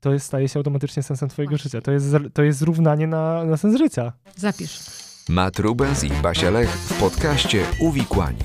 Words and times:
to 0.00 0.12
jest, 0.12 0.26
staje 0.26 0.48
się 0.48 0.58
automatycznie 0.58 1.02
sensem 1.02 1.28
twojego 1.28 1.50
Właśnie. 1.50 1.62
życia. 1.62 1.80
To 1.80 1.92
jest, 1.92 2.06
to 2.34 2.42
jest 2.42 2.58
zrównanie 2.58 3.06
na, 3.06 3.44
na 3.44 3.56
sens 3.56 3.78
życia. 3.78 4.12
Zapisz. 4.36 4.80
Matt 5.28 5.58
Rubens 5.58 6.04
i 6.04 6.10
Basia 6.10 6.50
Lech 6.50 6.70
w 6.70 7.00
podcaście 7.00 7.62
Uwikłani. 7.80 8.38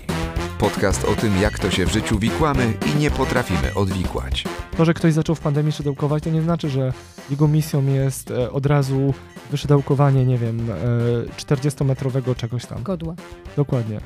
Podcast 0.59 1.05
o 1.05 1.15
tym, 1.15 1.41
jak 1.41 1.59
to 1.59 1.71
się 1.71 1.85
w 1.85 1.91
życiu 1.91 2.19
wikłamy 2.19 2.73
i 2.95 2.99
nie 2.99 3.11
potrafimy 3.11 3.73
odwikłać. 3.75 4.43
To, 4.77 4.85
że 4.85 4.93
ktoś 4.93 5.13
zaczął 5.13 5.35
w 5.35 5.39
pandemii 5.39 5.71
szydełkować, 5.71 6.23
to 6.23 6.29
nie 6.29 6.41
znaczy, 6.41 6.69
że 6.69 6.93
jego 7.29 7.47
misją 7.47 7.85
jest 7.85 8.31
e, 8.31 8.51
od 8.51 8.65
razu 8.65 9.13
wyszydełkowanie, 9.51 10.25
nie 10.25 10.37
wiem, 10.37 10.67
40-metrowego 11.37 12.31
e, 12.31 12.35
czegoś 12.35 12.65
tam. 12.65 12.83
Godła. 12.83 13.15
Dokładnie. 13.55 14.01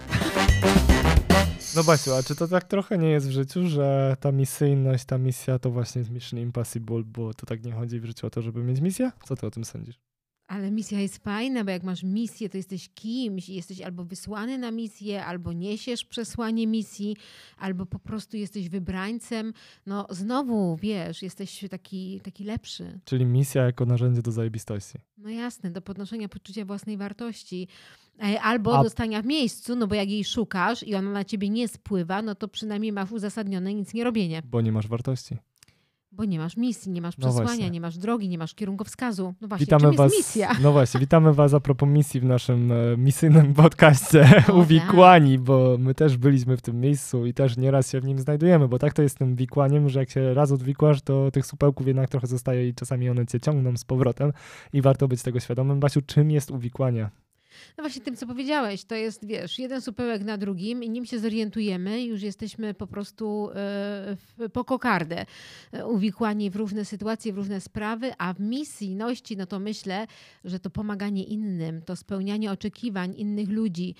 No 1.77 1.83
Basiu, 1.83 2.13
a 2.13 2.23
czy 2.23 2.35
to 2.35 2.47
tak 2.47 2.63
trochę 2.63 2.97
nie 2.97 3.09
jest 3.09 3.27
w 3.27 3.31
życiu, 3.31 3.67
że 3.67 4.17
ta 4.19 4.31
misyjność, 4.31 5.05
ta 5.05 5.17
misja 5.17 5.59
to 5.59 5.71
właśnie 5.71 5.99
jest 5.99 6.11
Mission 6.11 6.39
Impossible, 6.39 7.03
bo 7.03 7.33
to 7.33 7.45
tak 7.45 7.65
nie 7.65 7.71
chodzi 7.71 7.99
w 7.99 8.05
życiu 8.05 8.27
o 8.27 8.29
to, 8.29 8.41
żeby 8.41 8.63
mieć 8.63 8.81
misję? 8.81 9.11
Co 9.25 9.35
ty 9.35 9.45
o 9.45 9.51
tym 9.51 9.65
sądzisz? 9.65 9.99
Ale 10.47 10.71
misja 10.71 10.99
jest 10.99 11.17
fajna, 11.17 11.63
bo 11.63 11.71
jak 11.71 11.83
masz 11.83 12.03
misję, 12.03 12.49
to 12.49 12.57
jesteś 12.57 12.89
kimś, 12.89 13.49
jesteś 13.49 13.81
albo 13.81 14.05
wysłany 14.05 14.57
na 14.57 14.71
misję, 14.71 15.25
albo 15.25 15.53
niesiesz 15.53 16.05
przesłanie 16.05 16.67
misji, 16.67 17.17
albo 17.57 17.85
po 17.85 17.99
prostu 17.99 18.37
jesteś 18.37 18.69
wybrańcem. 18.69 19.53
No 19.85 20.07
znowu, 20.09 20.77
wiesz, 20.81 21.21
jesteś 21.21 21.65
taki, 21.69 22.21
taki 22.23 22.43
lepszy. 22.43 22.99
Czyli 23.05 23.25
misja 23.25 23.63
jako 23.63 23.85
narzędzie 23.85 24.21
do 24.21 24.31
zajebistości. 24.31 24.97
No 25.17 25.29
jasne, 25.29 25.71
do 25.71 25.81
podnoszenia 25.81 26.29
poczucia 26.29 26.65
własnej 26.65 26.97
wartości. 26.97 27.67
E, 28.23 28.41
albo 28.41 28.79
A... 28.79 28.83
dostania 28.83 29.21
w 29.21 29.25
miejscu, 29.25 29.75
no 29.75 29.87
bo 29.87 29.95
jak 29.95 30.09
jej 30.09 30.23
szukasz 30.23 30.83
i 30.83 30.95
ona 30.95 31.11
na 31.11 31.23
ciebie 31.23 31.49
nie 31.49 31.67
spływa, 31.67 32.21
no 32.21 32.35
to 32.35 32.47
przynajmniej 32.47 32.91
masz 32.91 33.11
uzasadnione 33.11 33.73
nic 33.73 33.93
nie 33.93 34.03
robienie. 34.03 34.41
Bo 34.45 34.61
nie 34.61 34.71
masz 34.71 34.87
wartości. 34.87 35.37
Bo 36.11 36.25
nie 36.25 36.39
masz 36.39 36.57
misji, 36.57 36.91
nie 36.91 37.01
masz 37.01 37.17
no 37.17 37.27
przesłania, 37.27 37.65
no 37.65 37.71
nie 37.71 37.81
masz 37.81 37.97
drogi, 37.97 38.29
nie 38.29 38.37
masz 38.37 38.55
kierunkowskazu. 38.55 39.33
No 39.41 39.47
właśnie, 39.47 39.65
witamy 39.65 39.81
czym 39.81 39.95
was, 39.95 40.13
jest 40.13 40.27
misja? 40.27 40.55
No 40.63 40.71
właśnie, 40.71 40.99
witamy 40.99 41.33
was 41.33 41.53
a 41.53 41.59
propos 41.59 41.89
misji 41.89 42.19
w 42.19 42.25
naszym 42.25 42.71
e, 42.71 42.97
misyjnym 42.97 43.53
podcaście 43.53 44.43
Uwikłani, 44.61 45.35
tak. 45.35 45.43
bo 45.43 45.75
my 45.79 45.95
też 45.95 46.17
byliśmy 46.17 46.57
w 46.57 46.61
tym 46.61 46.79
miejscu 46.79 47.25
i 47.25 47.33
też 47.33 47.57
nieraz 47.57 47.91
się 47.91 48.01
w 48.01 48.03
nim 48.03 48.19
znajdujemy, 48.19 48.67
bo 48.67 48.79
tak 48.79 48.93
to 48.93 49.01
jest 49.01 49.17
tym 49.17 49.35
wikłaniem, 49.35 49.89
że 49.89 49.99
jak 49.99 50.09
się 50.09 50.33
raz 50.33 50.51
odwikłasz, 50.51 51.01
to 51.01 51.31
tych 51.31 51.45
supełków 51.45 51.87
jednak 51.87 52.09
trochę 52.09 52.27
zostaje 52.27 52.69
i 52.69 52.73
czasami 52.73 53.09
one 53.09 53.25
cię 53.25 53.39
ciągną 53.39 53.77
z 53.77 53.83
powrotem 53.83 54.33
i 54.73 54.81
warto 54.81 55.07
być 55.07 55.21
tego 55.21 55.39
świadomym. 55.39 55.79
Basiu, 55.79 56.01
czym 56.01 56.31
jest 56.31 56.51
uwikłanie? 56.51 57.09
No 57.77 57.83
właśnie 57.83 58.01
tym, 58.01 58.15
co 58.15 58.27
powiedziałeś, 58.27 58.85
to 58.85 58.95
jest, 58.95 59.25
wiesz, 59.25 59.59
jeden 59.59 59.81
supełek 59.81 60.23
na 60.23 60.37
drugim 60.37 60.83
i 60.83 60.89
nim 60.89 61.05
się 61.05 61.19
zorientujemy, 61.19 62.03
już 62.03 62.21
jesteśmy 62.21 62.73
po 62.73 62.87
prostu 62.87 63.49
e, 64.39 64.49
po 64.49 64.63
kokardę 64.63 65.25
e, 65.71 65.85
uwikłani 65.85 66.49
w 66.49 66.55
różne 66.55 66.85
sytuacje, 66.85 67.33
w 67.33 67.37
różne 67.37 67.61
sprawy, 67.61 68.11
a 68.17 68.33
w 68.33 68.39
misyjności, 68.39 69.37
no 69.37 69.45
to 69.45 69.59
myślę, 69.59 70.07
że 70.45 70.59
to 70.59 70.69
pomaganie 70.69 71.23
innym, 71.23 71.81
to 71.81 71.95
spełnianie 71.95 72.51
oczekiwań 72.51 73.13
innych 73.17 73.49
ludzi, 73.49 73.95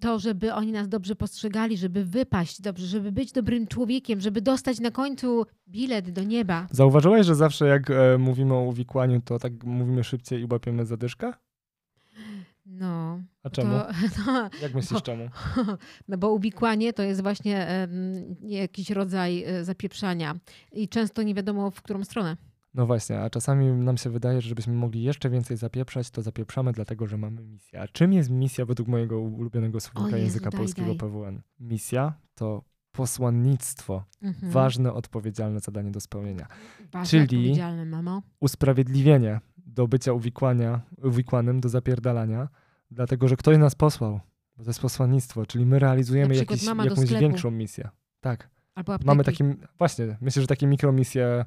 to, 0.00 0.18
żeby 0.18 0.54
oni 0.54 0.72
nas 0.72 0.88
dobrze 0.88 1.16
postrzegali, 1.16 1.76
żeby 1.76 2.04
wypaść 2.04 2.60
dobrze, 2.60 2.86
żeby 2.86 3.12
być 3.12 3.32
dobrym 3.32 3.66
człowiekiem, 3.66 4.20
żeby 4.20 4.40
dostać 4.40 4.80
na 4.80 4.90
końcu 4.90 5.46
bilet 5.68 6.10
do 6.10 6.22
nieba. 6.22 6.66
Zauważyłeś, 6.70 7.26
że 7.26 7.34
zawsze 7.34 7.66
jak 7.66 7.90
e, 7.90 8.18
mówimy 8.18 8.54
o 8.54 8.60
uwikłaniu, 8.60 9.20
to 9.24 9.38
tak 9.38 9.64
mówimy 9.64 10.04
szybciej 10.04 10.40
i 10.40 10.46
łapiemy 10.50 10.86
zadyszkę? 10.86 11.32
No. 12.74 13.22
A 13.42 13.50
czemu? 13.50 13.70
To, 13.70 13.86
no, 14.26 14.50
Jak 14.62 14.74
myślisz 14.74 14.92
bo, 14.92 15.00
czemu? 15.00 15.28
No 16.08 16.18
bo 16.18 16.30
uwikłanie 16.32 16.92
to 16.92 17.02
jest 17.02 17.22
właśnie 17.22 17.66
um, 17.80 18.36
jakiś 18.42 18.90
rodzaj 18.90 19.44
e, 19.44 19.64
zapieprzania 19.64 20.36
i 20.72 20.88
często 20.88 21.22
nie 21.22 21.34
wiadomo 21.34 21.70
w 21.70 21.82
którą 21.82 22.04
stronę. 22.04 22.36
No 22.74 22.86
właśnie, 22.86 23.20
a 23.20 23.30
czasami 23.30 23.66
nam 23.66 23.96
się 23.96 24.10
wydaje, 24.10 24.40
że 24.40 24.48
żebyśmy 24.48 24.72
mogli 24.72 25.02
jeszcze 25.02 25.30
więcej 25.30 25.56
zapieprzać, 25.56 26.10
to 26.10 26.22
zapieprzamy 26.22 26.72
dlatego, 26.72 27.06
że 27.06 27.18
mamy 27.18 27.42
misję. 27.42 27.80
A 27.80 27.88
czym 27.88 28.12
jest 28.12 28.30
misja 28.30 28.64
według 28.64 28.88
mojego 28.88 29.20
ulubionego 29.20 29.80
słownika 29.80 30.16
języka 30.16 30.50
daj, 30.50 30.58
polskiego 30.58 30.88
daj. 30.88 30.96
PWN? 30.96 31.42
Misja 31.60 32.14
to 32.34 32.64
posłannictwo, 32.92 34.04
mhm. 34.22 34.52
ważne, 34.52 34.92
odpowiedzialne 34.92 35.60
zadanie 35.60 35.90
do 35.90 36.00
spełnienia. 36.00 36.46
Ważne, 36.92 37.26
Czyli 37.26 37.54
usprawiedliwienie 38.40 39.40
do 39.66 39.88
bycia 39.88 40.12
uwikłania, 40.12 40.80
uwikłanym, 41.02 41.60
do 41.60 41.68
zapierdalania, 41.68 42.48
dlatego 42.94 43.28
że 43.28 43.36
ktoś 43.36 43.58
nas 43.58 43.74
posłał. 43.74 44.20
To 44.56 44.62
jest 44.66 44.80
posłannictwo, 44.80 45.46
czyli 45.46 45.66
my 45.66 45.78
realizujemy 45.78 46.36
jakiś, 46.36 46.64
jakąś 46.64 47.12
większą 47.12 47.50
misję. 47.50 47.88
Tak. 48.20 48.50
Mamy 49.04 49.24
takie, 49.24 49.54
właśnie, 49.78 50.16
myślę, 50.20 50.42
że 50.42 50.48
takie 50.48 50.66
mikromisje 50.66 51.44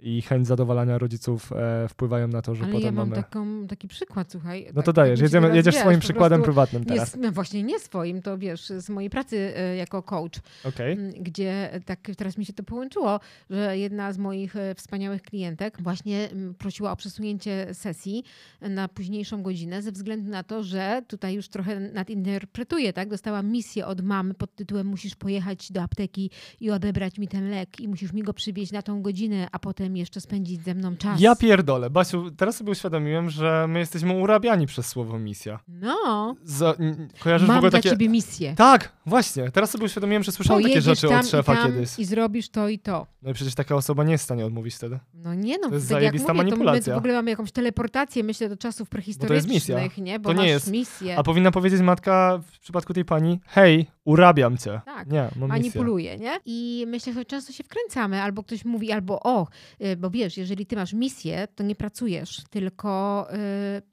i 0.00 0.22
chęć 0.22 0.46
zadowalania 0.46 0.98
rodziców 0.98 1.52
e, 1.52 1.88
wpływają 1.88 2.28
na 2.28 2.42
to, 2.42 2.54
że 2.54 2.64
Ale 2.64 2.72
potem 2.72 2.86
ja 2.86 2.92
mam 2.92 3.08
mamy... 3.08 3.22
taką, 3.22 3.66
taki 3.66 3.88
przykład, 3.88 4.32
słuchaj. 4.32 4.66
No 4.74 4.82
to 4.82 4.92
tak, 4.92 4.94
dajesz, 4.94 5.20
jedziemy, 5.20 5.56
jedziesz 5.56 5.74
wiesz, 5.74 5.82
swoim 5.82 6.00
przykładem 6.00 6.42
prywatnym 6.42 6.84
teraz. 6.84 7.16
Nie, 7.16 7.22
no 7.22 7.32
właśnie 7.32 7.62
nie 7.62 7.80
swoim, 7.80 8.22
to 8.22 8.38
wiesz, 8.38 8.66
z 8.66 8.90
mojej 8.90 9.10
pracy 9.10 9.52
e, 9.56 9.76
jako 9.76 10.02
coach, 10.02 10.40
okay. 10.64 11.12
gdzie 11.20 11.80
tak 11.84 12.10
teraz 12.16 12.38
mi 12.38 12.44
się 12.44 12.52
to 12.52 12.62
połączyło, 12.62 13.20
że 13.50 13.78
jedna 13.78 14.12
z 14.12 14.18
moich 14.18 14.56
e, 14.56 14.74
wspaniałych 14.74 15.22
klientek 15.22 15.82
właśnie 15.82 16.28
prosiła 16.58 16.92
o 16.92 16.96
przesunięcie 16.96 17.74
sesji 17.74 18.24
na 18.60 18.88
późniejszą 18.88 19.42
godzinę 19.42 19.82
ze 19.82 19.92
względu 19.92 20.30
na 20.30 20.42
to, 20.42 20.62
że 20.62 21.02
tutaj 21.08 21.34
już 21.34 21.48
trochę 21.48 21.80
nadinterpretuję, 21.80 22.92
tak? 22.92 23.08
Dostała 23.08 23.42
misję 23.42 23.86
od 23.86 24.00
mamy 24.00 24.34
pod 24.34 24.54
tytułem 24.54 24.86
musisz 24.86 25.16
pojechać 25.16 25.72
do 25.72 25.82
apteki 25.82 26.30
i 26.60 26.70
odebrać 26.70 27.18
mi 27.18 27.28
ten 27.28 27.50
lek 27.50 27.80
i 27.80 27.88
musisz 27.88 28.12
mi 28.12 28.22
go 28.22 28.32
przywieźć 28.32 28.72
na 28.72 28.82
tą 28.82 29.02
godzinę, 29.02 29.48
a 29.52 29.58
potem 29.58 29.87
jeszcze 29.96 30.20
spędzić 30.20 30.64
ze 30.64 30.74
mną 30.74 30.96
czas. 30.96 31.20
Ja 31.20 31.36
pierdolę. 31.36 31.90
Basiu, 31.90 32.30
teraz 32.30 32.56
sobie 32.56 32.72
uświadomiłem, 32.72 33.30
że 33.30 33.66
my 33.68 33.78
jesteśmy 33.78 34.12
urabiani 34.14 34.66
przez 34.66 34.86
słowo 34.86 35.18
misja. 35.18 35.60
No. 35.68 36.34
Za, 36.44 36.74
kojarzysz 37.20 37.48
Mam 37.48 37.56
w 37.56 37.58
ogóle 37.58 37.70
dla 37.70 37.78
takie... 37.78 37.90
ciebie 37.90 38.08
misję. 38.08 38.54
Tak, 38.56 38.92
właśnie. 39.06 39.50
Teraz 39.50 39.70
sobie 39.70 39.84
uświadomiłem, 39.84 40.22
że 40.22 40.32
słyszałem 40.32 40.62
takie 40.62 40.80
rzeczy 40.80 41.16
od 41.16 41.28
szefa 41.28 41.54
i 41.54 41.56
tam 41.56 41.66
kiedyś. 41.72 41.98
i 41.98 42.04
zrobisz 42.04 42.48
to 42.48 42.68
i 42.68 42.78
to. 42.78 43.06
No 43.22 43.30
i 43.30 43.34
przecież 43.34 43.54
taka 43.54 43.74
osoba 43.74 44.04
nie 44.04 44.12
jest 44.12 44.22
w 44.22 44.24
stanie 44.24 44.46
odmówić 44.46 44.74
wtedy. 44.74 44.98
No 45.14 45.34
nie 45.34 45.58
no, 45.58 45.68
to 45.68 45.74
jest 45.74 45.88
tak 45.88 46.02
jak 46.02 46.12
mówię, 46.20 46.34
manipulacja. 46.34 46.82
To 46.84 46.90
my 46.90 46.94
w 46.94 46.98
ogóle 46.98 47.14
mamy 47.14 47.30
jakąś 47.30 47.52
teleportację, 47.52 48.24
myślę, 48.24 48.48
do 48.48 48.56
czasów 48.56 48.88
prehistorycznych, 48.88 49.28
Bo 49.28 49.28
to 49.28 49.34
jest 49.34 49.68
misja. 49.68 50.04
nie? 50.04 50.18
Bo 50.20 50.34
to 50.34 50.42
nie 50.42 50.48
jest. 50.48 50.70
misję. 50.70 51.18
A 51.18 51.22
powinna 51.22 51.50
powiedzieć 51.50 51.80
matka 51.80 52.40
w 52.52 52.58
przypadku 52.58 52.94
tej 52.94 53.04
pani, 53.04 53.40
hej, 53.46 53.86
urabiam 54.08 54.58
cię. 54.58 54.80
Tak, 54.84 55.10
nie, 55.10 55.28
mam 55.36 55.48
manipuluje, 55.48 56.18
nie? 56.18 56.40
I 56.44 56.84
myślę, 56.86 57.12
że 57.12 57.24
często 57.24 57.52
się 57.52 57.64
wkręcamy, 57.64 58.22
albo 58.22 58.42
ktoś 58.42 58.64
mówi, 58.64 58.92
albo 58.92 59.20
o, 59.22 59.46
y, 59.84 59.96
bo 59.96 60.10
wiesz, 60.10 60.36
jeżeli 60.36 60.66
ty 60.66 60.76
masz 60.76 60.92
misję, 60.92 61.48
to 61.54 61.64
nie 61.64 61.74
pracujesz, 61.74 62.42
tylko 62.50 63.26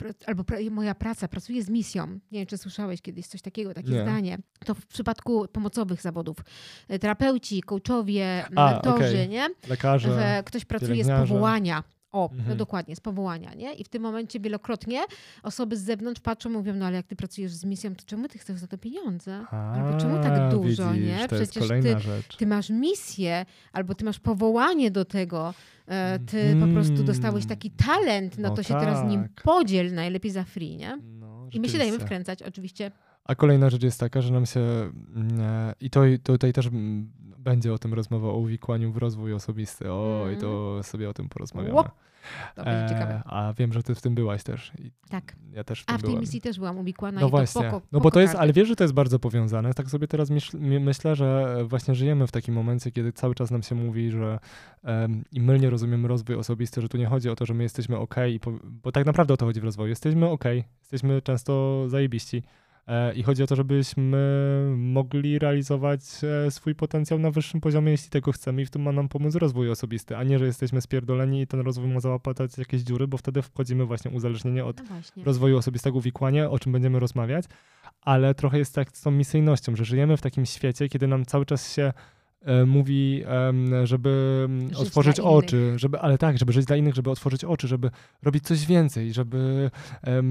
yy, 0.02 0.14
albo 0.26 0.44
moja 0.72 0.96
praca, 0.96 1.28
pracuję 1.28 1.64
z 1.64 1.70
misją. 1.70 2.08
Nie 2.08 2.40
wiem, 2.40 2.46
czy 2.46 2.58
słyszałeś 2.58 3.02
kiedyś 3.02 3.28
coś 3.28 3.42
takiego, 3.42 3.74
takie 3.74 3.92
nie. 3.92 4.02
zdanie. 4.02 4.38
To 4.66 4.76
w 4.76 4.86
przypadku 4.86 5.48
pomocowych 5.48 6.02
zawodów. 6.02 6.38
Y, 6.92 7.00
terapeuci, 7.00 7.62
coachowie, 7.62 8.46
mentorzy, 8.52 9.06
okay. 9.06 9.28
nie? 9.28 9.50
Lekarze, 9.70 10.14
że 10.14 10.44
ktoś 10.46 10.66
pracuje 10.66 11.03
z 11.03 11.08
powołania. 11.08 11.84
O, 12.16 12.30
no 12.31 12.38
mhm. 12.38 12.50
no 12.50 12.56
dokładnie, 12.56 12.96
z 12.96 13.00
powołania, 13.00 13.53
nie? 13.53 13.74
I 13.74 13.84
w 13.84 13.90
tym 13.90 14.02
momencie 14.02 14.40
wielokrotnie 14.40 15.03
osoby 15.44 15.78
z 15.78 15.81
zewnątrz 15.81 16.22
patrzą, 16.22 16.50
mówią, 16.50 16.74
no 16.76 16.86
ale 16.86 16.96
jak 16.96 17.08
ty 17.08 17.16
pracujesz 17.16 17.52
z 17.52 17.66
misją, 17.66 17.96
to 17.96 18.03
czemu 18.06 18.28
ty 18.28 18.40
chcesz 18.40 18.59
za 18.59 18.68
to 18.68 18.78
pieniądze? 18.78 19.46
A, 19.52 19.72
albo 19.72 19.98
czemu 19.98 20.24
tak 20.24 20.52
dużo, 20.52 20.92
widzisz, 20.92 21.08
nie? 21.08 21.28
Przecież 21.28 21.68
ty, 21.68 21.96
ty 22.38 22.48
masz 22.48 22.70
misję, 22.70 23.46
albo 23.74 23.96
ty 23.96 24.06
masz 24.06 24.20
powołanie 24.20 24.92
do 24.92 25.06
tego, 25.06 25.53
e, 25.88 26.20
ty 26.20 26.42
mm. 26.42 26.68
po 26.68 26.74
prostu 26.74 27.03
dostałeś 27.03 27.46
taki 27.46 27.72
talent, 27.72 28.38
no, 28.38 28.50
no 28.50 28.56
to 28.56 28.64
się 28.64 28.74
tak. 28.74 28.84
teraz 28.84 29.09
nim 29.09 29.28
podziel, 29.44 29.94
najlepiej 29.94 30.32
za 30.32 30.44
free, 30.44 30.78
nie? 30.78 30.97
No, 31.20 31.47
I 31.53 31.59
my 31.59 31.70
się 31.70 31.78
dajemy 31.78 32.00
wkręcać, 32.00 32.44
oczywiście. 32.44 32.92
A 33.25 33.36
kolejna 33.36 33.69
rzecz 33.69 33.84
jest 33.84 34.00
taka, 34.00 34.22
że 34.22 34.34
nam 34.34 34.46
się, 34.46 34.59
mm, 34.59 35.40
e, 35.40 35.74
i 35.80 35.90
to, 35.90 36.02
tutaj 36.24 36.53
też 36.53 36.68
mm, 36.68 37.12
będzie 37.38 37.74
o 37.74 37.78
tym 37.78 37.94
rozmowa, 37.94 38.28
o 38.28 38.38
uwikłaniu 38.38 38.91
w 38.91 38.97
rozwój 38.97 39.34
osobisty. 39.34 39.91
O, 39.91 40.22
mm. 40.22 40.38
i 40.38 40.41
to 40.41 40.47
mhm. 40.47 40.84
sobie 40.84 41.09
o 41.09 41.13
tym 41.13 41.30
porozmawiamy. 41.30 41.84
To 42.56 42.64
będzie 42.64 42.94
ciekawe. 42.94 43.22
A 43.26 43.53
wiem, 43.58 43.73
że 43.73 43.84
ty 43.84 43.96
w 43.96 44.02
tym 44.02 44.16
byłaś 44.16 44.44
też. 44.44 44.72
I 44.79 44.91
tak. 45.09 45.35
Ja 45.52 45.64
też 45.64 45.82
w 45.82 45.85
tym 45.85 45.96
A 45.96 45.97
w 45.97 46.02
tej 46.02 46.09
byłem. 46.09 46.22
misji 46.22 46.41
też 46.41 46.58
byłam 46.58 46.78
uwikłana 46.78 47.22
no 47.22 47.28
i 47.28 47.29
właśnie. 47.29 47.61
to 47.61 47.72
poko, 47.72 47.88
No 47.91 47.99
bo 47.99 48.11
to 48.11 48.20
jest, 48.20 48.35
ale 48.35 48.53
wiesz, 48.53 48.67
że 48.67 48.76
to 48.76 48.84
jest 48.84 48.94
bardzo 48.94 49.20
powiązane. 49.20 49.73
Tak 49.73 49.90
sobie 49.90 50.08
teraz 50.08 50.29
myśl, 50.29 50.58
myślę, 50.59 51.16
że 51.16 51.58
właśnie 51.66 51.96
żyjemy 51.96 52.28
w 52.28 52.32
takim 52.32 52.53
momencie, 52.53 52.91
kiedy 52.91 53.14
cały 53.14 53.35
czas 53.35 53.52
nam 53.52 53.64
się 53.64 53.76
mówi, 53.76 54.11
że 54.11 54.40
um, 54.84 55.23
i 55.32 55.41
mylnie 55.41 55.70
rozumiemy 55.70 56.08
rozwój 56.08 56.35
osobisty, 56.35 56.82
że 56.82 56.90
tu 56.90 56.97
nie 56.97 57.05
chodzi 57.05 57.29
o 57.29 57.35
to, 57.35 57.46
że 57.46 57.53
my 57.53 57.64
jesteśmy 57.64 57.97
ok, 57.97 58.16
bo 58.64 58.91
tak 58.91 59.05
naprawdę 59.05 59.34
o 59.34 59.38
to 59.38 59.46
chodzi 59.46 59.61
w 59.61 59.64
rozwoju. 59.64 59.90
Jesteśmy 59.90 60.29
ok, 60.29 60.44
jesteśmy 60.82 61.22
często 61.22 61.84
zajebiści 61.90 62.38
E, 62.38 62.65
I 63.16 63.23
chodzi 63.23 63.43
o 63.43 63.47
to, 63.47 63.55
żebyśmy 63.55 64.17
mogli 64.78 65.40
realizować 65.40 66.02
e, 66.23 66.52
swój 66.52 66.76
potencjał 66.76 67.20
na 67.20 67.32
wyższym 67.32 67.61
poziomie, 67.61 67.91
jeśli 67.91 68.09
tego 68.09 68.32
chcemy, 68.32 68.61
i 68.61 68.66
w 68.66 68.70
tym 68.70 68.82
ma 68.82 68.91
nam 68.91 69.09
pomóc 69.09 69.35
rozwój 69.35 69.70
osobisty, 69.70 70.17
a 70.17 70.23
nie, 70.23 70.40
że 70.40 70.46
jesteśmy 70.46 70.82
spierdoleni 70.82 71.41
i 71.41 71.47
ten 71.47 71.59
rozwój 71.59 71.87
ma 71.87 71.99
załapać 71.99 72.37
jakieś 72.58 72.82
dziury, 72.82 73.08
bo 73.08 73.17
wtedy 73.17 73.41
wchodzimy 73.41 73.85
właśnie 73.85 74.11
uzależnienie 74.11 74.66
od 74.66 74.82
no 75.17 75.23
rozwoju 75.23 75.58
osobistego, 75.58 75.97
uwikłania, 75.97 76.49
o 76.49 76.59
czym 76.59 76.72
będziemy 76.72 76.99
rozmawiać, 76.99 77.46
ale 78.02 78.35
trochę 78.35 78.58
jest 78.58 78.76
tak 78.76 78.97
z 78.97 79.02
tą 79.02 79.11
misyjnością, 79.11 79.76
że 79.76 79.85
żyjemy 79.85 80.17
w 80.17 80.22
takim 80.22 80.46
świecie, 80.46 80.90
kiedy 80.90 81.08
nam 81.08 81.26
cały 81.26 81.46
czas 81.46 81.73
się 81.73 81.84
e, 81.84 81.93
mówi, 82.66 83.24
em, 83.26 83.86
żeby 83.88 84.44
mm, 84.46 84.68
Żyć 84.70 84.78
otworzyć 84.78 85.20
oczy, 85.20 85.74
żeby, 85.76 86.00
ale 86.00 86.18
tak, 86.18 86.38
żeby 86.38 86.53
żyć 86.53 86.66
dla 86.66 86.76
innych, 86.76 86.96
żeby 86.96 87.09
otworzyć 87.12 87.44
oczy, 87.44 87.68
żeby 87.68 87.92
robić 88.24 88.44
coś 88.44 88.66
więcej, 88.66 89.14
żeby 89.14 89.72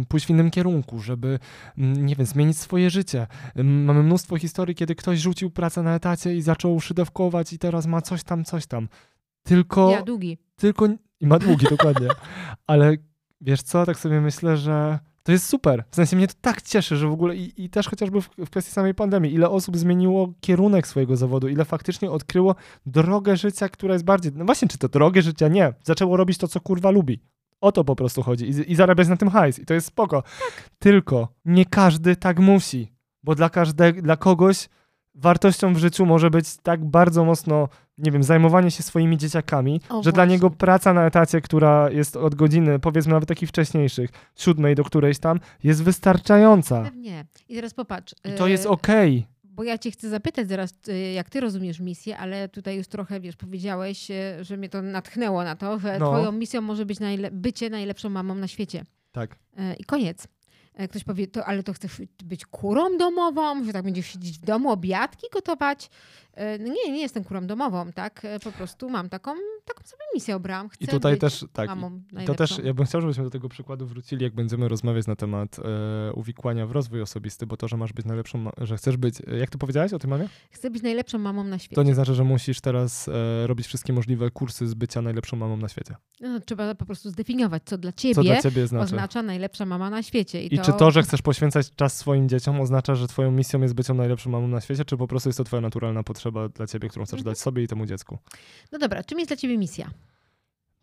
pójść 0.09 0.27
w 0.27 0.31
innym 0.31 0.51
kierunku, 0.51 1.01
żeby, 1.01 1.39
mm, 1.79 2.07
nie 2.07 2.17
wiem, 2.17 2.27
zmienić 2.27 2.59
swoje 2.59 2.91
życie. 2.91 3.27
Mamy 3.65 4.03
mnóstwo 4.03 4.39
historii, 4.39 4.75
kiedy 4.75 4.95
ktoś 4.95 5.19
rzucił 5.19 5.51
pracę 5.51 5.83
na 5.83 5.95
etacie 5.95 6.35
i 6.35 6.43
zaczął 6.43 6.81
szyderkować 6.81 7.53
i 7.53 7.59
teraz 7.59 7.87
ma 7.87 8.03
coś 8.03 8.25
tam, 8.25 8.45
coś 8.45 8.67
tam. 8.67 8.89
Tylko 9.43 9.91
Ja 9.91 10.03
długi. 10.03 10.39
tylko 10.57 10.89
i 11.21 11.27
ma 11.27 11.39
długi, 11.39 11.67
dokładnie. 11.71 12.09
Ale 12.67 12.97
wiesz 13.41 13.63
co, 13.63 13.87
tak 13.87 13.99
sobie 13.99 14.21
myślę, 14.21 14.57
że 14.57 14.99
to 15.25 15.33
jest 15.33 15.47
super. 15.49 15.85
W 15.91 15.97
sensie 15.97 16.17
mnie 16.17 16.29
to 16.29 16.35
tak 16.41 16.63
cieszy, 16.63 16.97
że 16.97 17.09
w 17.09 17.13
ogóle 17.13 17.37
i, 17.37 17.65
i 17.65 17.71
też 17.71 17.89
chociażby 17.89 18.21
w, 18.21 18.29
w 18.39 18.51
kwestii 18.51 18.73
samej 18.73 18.95
pandemii, 18.95 19.35
ile 19.35 19.51
osób 19.51 19.77
zmieniło 19.77 20.33
kierunek 20.41 20.87
swojego 20.87 21.17
zawodu, 21.17 21.49
ile 21.49 21.65
faktycznie 21.65 22.11
odkryło 22.11 22.55
drogę 22.87 23.37
życia, 23.37 23.69
która 23.69 23.93
jest 23.93 24.05
bardziej, 24.05 24.33
no 24.35 24.45
właśnie, 24.45 24.69
czy 24.69 24.79
to 24.79 24.89
drogę 24.89 25.23
życia? 25.23 25.49
Nie. 25.49 25.73
Zaczęło 25.83 26.17
robić 26.17 26.39
to, 26.39 26.49
co 26.49 26.61
kurwa 26.61 26.91
lubi. 26.91 27.21
O 27.61 27.73
to 27.73 27.85
po 27.85 27.97
prostu 27.97 28.23
chodzi 28.23 28.45
i, 28.45 28.73
i 28.73 28.75
zarabiać 28.75 29.09
na 29.09 29.17
tym 29.17 29.31
hajs 29.31 29.59
i 29.59 29.65
to 29.67 29.75
jest 29.75 29.87
spoko. 29.87 30.23
Tylko 30.79 31.29
nie 31.45 31.65
każdy 31.65 32.17
tak 32.17 32.39
musi, 32.39 32.93
bo 33.23 33.35
dla 33.35 33.51
każdego, 33.51 34.03
dla 34.03 34.17
kogoś 34.17 34.69
wartością 35.15 35.75
w 35.75 35.79
życiu 35.79 36.07
może 36.07 36.31
być 36.31 36.57
tak 36.57 36.85
bardzo 36.85 37.25
mocno, 37.25 37.69
nie 37.99 38.11
wiem, 38.13 38.23
zajmowanie 38.23 38.71
się 38.71 38.83
swoimi 38.83 39.17
dzieciakami, 39.19 39.81
O, 39.89 40.03
że 40.03 40.13
dla 40.13 40.23
właśnie. 40.23 40.33
niego 40.37 40.51
praca 40.51 40.95
na 40.95 41.07
etacie, 41.07 41.41
która 41.41 41.91
jest 41.91 42.17
od 42.17 42.35
godziny, 42.35 42.79
powiedzmy 42.79 43.13
nawet 43.13 43.29
takich 43.29 43.49
wcześniejszych, 43.49 44.11
siódmej 44.37 44.75
do 44.75 44.85
którejś 44.85 45.19
tam, 45.19 45.41
jest 45.65 45.83
wystarczająca. 45.83 46.83
Pewnie. 46.83 47.25
I 47.49 47.55
teraz 47.55 47.75
popatrz. 47.75 48.15
I 48.25 48.33
to 48.33 48.47
jest 48.47 48.67
e, 48.67 48.69
okej. 48.69 49.27
Bo 49.45 49.63
ja 49.65 49.79
cię 49.79 49.91
chcę 49.91 50.09
zapytać 50.09 50.49
zaraz, 50.49 50.75
y, 50.89 51.13
jak 51.13 51.31
ty 51.31 51.41
rozumiesz 51.41 51.81
misję, 51.81 52.19
ale 52.19 52.49
tutaj 52.49 52.77
już 52.77 52.87
trochę, 52.89 53.21
wiesz, 53.21 53.37
powiedziałeś, 53.37 54.11
y, 54.11 54.15
że 54.45 54.57
mnie 54.57 54.69
to 54.69 54.83
natchnęło 54.83 55.45
na 55.45 55.57
to, 55.57 55.79
że 55.79 55.99
No. 55.99 56.07
twoją 56.11 56.33
misją 56.33 56.61
może 56.61 56.87
być 56.87 56.99
najle- 57.01 57.31
bycie 57.31 57.71
najlepszą 57.71 58.09
mamą 58.09 58.35
na 58.35 58.49
świecie. 58.49 58.85
Tak. 59.13 59.37
E, 59.59 59.75
I 59.75 59.85
koniec. 59.85 60.29
E, 60.75 60.89
Ktoś 60.89 61.05
powie, 61.05 61.27
to, 61.27 61.47
ale 61.47 61.63
to 61.63 61.73
chcesz 61.73 62.03
być 62.25 62.47
kurą 62.47 62.97
domową, 62.97 63.65
że 63.65 63.73
tak 63.73 63.85
będziesz 63.85 64.07
siedzieć 64.07 64.39
w 64.39 64.45
domu, 64.45 64.71
obiadki 64.71 65.27
gotować. 65.33 65.91
E, 66.35 66.59
No 66.59 66.75
nie, 66.75 66.93
nie 66.93 67.01
jestem 67.03 67.25
kurą 67.25 67.47
domową, 67.47 67.93
tak? 67.93 68.25
E, 68.25 68.41
Po 68.41 68.53
prostu 68.53 68.91
mam 68.91 69.09
taką, 69.09 69.33
taką 69.65 69.85
sobie 69.85 70.03
misję 70.15 70.37
obrałam. 70.37 70.69
Chcę 70.69 70.85
I 70.85 70.89
tutaj 70.89 71.19
też, 71.19 71.45
tak, 71.53 71.71
to 72.27 72.35
też, 72.35 72.61
ja 72.65 72.75
bym 72.75 72.87
chciał, 72.87 73.01
żebyśmy 73.01 73.25
do 73.25 73.31
tego 73.31 73.49
przykładu 73.49 73.87
wrócili, 73.87 74.25
jak 74.25 74.35
będziemy 74.35 74.69
rozmawiać 74.69 75.07
na 75.07 75.17
temat 75.17 75.57
e, 75.59 76.13
uwikłania 76.13 76.67
w 76.67 76.73
rozwój 76.73 77.03
osobisty, 77.03 77.47
bo 77.47 77.57
to, 77.57 77.69
że 77.69 77.77
masz 77.77 77.93
być 77.93 78.07
najlepszą, 78.07 78.51
że 78.59 78.77
chcesz 78.77 78.97
być, 78.97 79.15
jak 79.39 79.51
ty 79.51 79.59
powiedziałeś 79.59 79.93
o 79.93 79.99
tym 79.99 80.11
mamie? 80.11 80.29
Chcę 80.51 80.71
być 80.71 80.83
najlepszą 80.83 81.19
mamą 81.19 81.45
na 81.45 81.59
świecie. 81.59 81.77
To 81.77 81.83
nie 81.83 81.95
znaczy, 81.95 82.15
że 82.15 82.25
musisz 82.25 82.61
teraz 82.61 83.09
e, 83.09 83.47
robić 83.47 83.67
wszystkie 83.67 83.93
możliwe 83.93 84.31
kursy 84.31 84.67
z 84.69 84.75
bycia 84.75 85.03
najlepszą 85.03 85.37
mamą 85.37 85.57
na 85.57 85.69
świecie. 85.69 85.97
No, 86.21 86.41
trzeba 86.41 86.75
po 86.75 86.85
prostu 86.87 87.11
zdefiniować, 87.11 87.63
co 87.65 87.79
dla 87.79 87.93
ciebie 87.93 88.15
Co 88.15 88.23
dla 88.23 88.43
ciebie 88.43 88.67
znaczy. 88.67 88.85
oznacza 88.85 89.23
najlepsza 89.23 89.67
mama 89.67 89.91
na 89.91 90.03
świecie. 90.03 90.45
I, 90.45 90.55
I 90.55 90.59
czy 90.59 90.73
to, 90.73 90.91
że 90.91 91.03
chcesz 91.03 91.23
poświęcać 91.23 91.75
czas 91.75 91.97
swoim 91.97 92.29
dzieciom, 92.29 92.61
oznacza, 92.61 92.95
że 92.95 93.09
twoją 93.09 93.31
misją 93.31 93.61
jest 93.63 93.75
bycie 93.75 93.95
najlepszą 93.95 94.31
mamą 94.31 94.49
na 94.49 94.61
świecie, 94.61 94.85
czy 94.85 94.97
po 94.97 95.07
prostu 95.09 95.29
jest 95.29 95.37
to 95.37 95.45
twoja 95.45 95.61
naturalna 95.61 96.03
potrzeba 96.03 96.49
dla 96.49 96.67
ciebie, 96.67 96.89
którą 96.89 97.05
chcesz 97.05 97.19
Mhm. 97.19 97.33
dać 97.35 97.41
sobie 97.41 97.63
i 97.63 97.69
temu 97.69 97.87
dziecku? 97.87 98.19
No 98.73 98.79
dobra, 98.79 99.05
czym 99.05 99.19
jest 99.19 99.31
dla 99.31 99.37
ciebie 99.37 99.54
misja? 99.59 99.91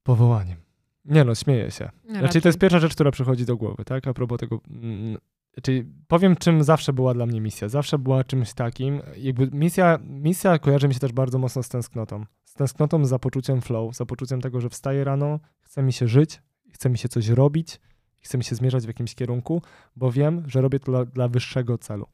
Powołaniem. 0.03 0.57
Nie 1.05 1.23
no, 1.23 1.35
śmieję 1.35 1.71
się. 1.71 1.89
No, 2.03 2.09
Znaczy, 2.09 2.25
raczej- 2.25 2.41
to 2.41 2.47
jest 2.49 2.59
pierwsza 2.59 2.79
rzecz, 2.79 2.93
która 2.93 3.11
przychodzi 3.11 3.45
do 3.45 3.57
głowy, 3.57 3.85
tak? 3.85 4.07
A 4.07 4.13
propos 4.13 4.39
tego. 4.39 4.59
mm, 4.69 5.17
Czyli 5.63 5.85
powiem, 6.07 6.35
czym 6.35 6.63
zawsze 6.63 6.93
była 6.93 7.13
dla 7.13 7.25
mnie 7.25 7.41
misja. 7.41 7.69
Zawsze 7.69 7.99
była 7.99 8.23
czymś 8.23 8.53
takim. 8.53 9.01
Jakby 9.17 9.47
misja, 9.51 9.99
misja 10.09 10.59
kojarzy 10.59 10.87
mi 10.87 10.93
się 10.93 10.99
też 10.99 11.11
bardzo 11.13 11.37
mocno 11.37 11.63
z 11.63 11.69
tęsknotą. 11.69 12.25
Z 12.43 12.53
tęsknotą 12.53 13.05
za 13.05 13.19
poczuciem 13.19 13.61
flow, 13.61 13.95
za 13.95 14.05
poczuciem 14.05 14.41
tego, 14.41 14.61
że 14.61 14.69
wstaję 14.69 15.03
rano, 15.03 15.39
chce 15.61 15.83
mi 15.83 15.93
się 15.93 16.07
żyć, 16.07 16.41
chce 16.73 16.89
mi 16.89 16.97
się 16.97 17.09
coś 17.09 17.27
robić, 17.29 17.79
chce 18.19 18.37
mi 18.37 18.43
się 18.43 18.55
zmierzać 18.55 18.83
w 18.83 18.87
jakimś 18.87 19.15
kierunku, 19.15 19.61
bo 19.95 20.11
wiem, 20.11 20.43
że 20.47 20.61
robię 20.61 20.79
to 20.79 20.85
dla, 20.91 21.05
dla 21.05 21.27
wyższego 21.27 21.77
celu. 21.77 22.07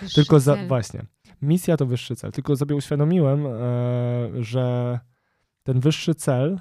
Wyższy 0.00 0.14
Tylko 0.14 0.40
za, 0.40 0.54
cel. 0.54 0.68
właśnie, 0.68 1.02
misja 1.42 1.76
to 1.76 1.86
wyższy 1.86 2.16
cel. 2.16 2.32
Tylko 2.32 2.56
sobie 2.56 2.74
uświadomiłem, 2.76 3.46
e, 3.46 3.50
że 4.44 4.98
ten 5.68 5.80
wyższy 5.80 6.14
cel 6.14 6.60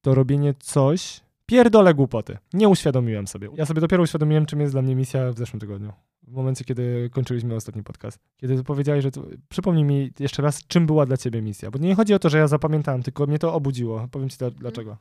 to 0.00 0.14
robienie 0.14 0.54
coś, 0.58 1.20
pierdolę 1.46 1.94
głupoty. 1.94 2.38
Nie 2.52 2.68
uświadomiłem 2.68 3.26
sobie. 3.26 3.48
Ja 3.54 3.66
sobie 3.66 3.80
dopiero 3.80 4.02
uświadomiłem, 4.02 4.46
czym 4.46 4.60
jest 4.60 4.74
dla 4.74 4.82
mnie 4.82 4.96
misja 4.96 5.32
w 5.32 5.38
zeszłym 5.38 5.60
tygodniu. 5.60 5.92
W 6.22 6.32
momencie, 6.32 6.64
kiedy 6.64 7.10
kończyliśmy 7.12 7.54
ostatni 7.54 7.82
podcast. 7.82 8.18
Kiedy 8.36 8.64
powiedziałeś, 8.64 9.02
że 9.02 9.10
to, 9.10 9.22
przypomnij 9.48 9.84
mi 9.84 10.12
jeszcze 10.18 10.42
raz, 10.42 10.66
czym 10.66 10.86
była 10.86 11.06
dla 11.06 11.16
ciebie 11.16 11.42
misja. 11.42 11.70
Bo 11.70 11.78
nie 11.78 11.94
chodzi 11.94 12.14
o 12.14 12.18
to, 12.18 12.28
że 12.28 12.38
ja 12.38 12.48
zapamiętałem, 12.48 13.02
tylko 13.02 13.26
mnie 13.26 13.38
to 13.38 13.54
obudziło. 13.54 14.08
Powiem 14.10 14.28
ci 14.28 14.38
dla, 14.38 14.50
dlaczego. 14.50 14.96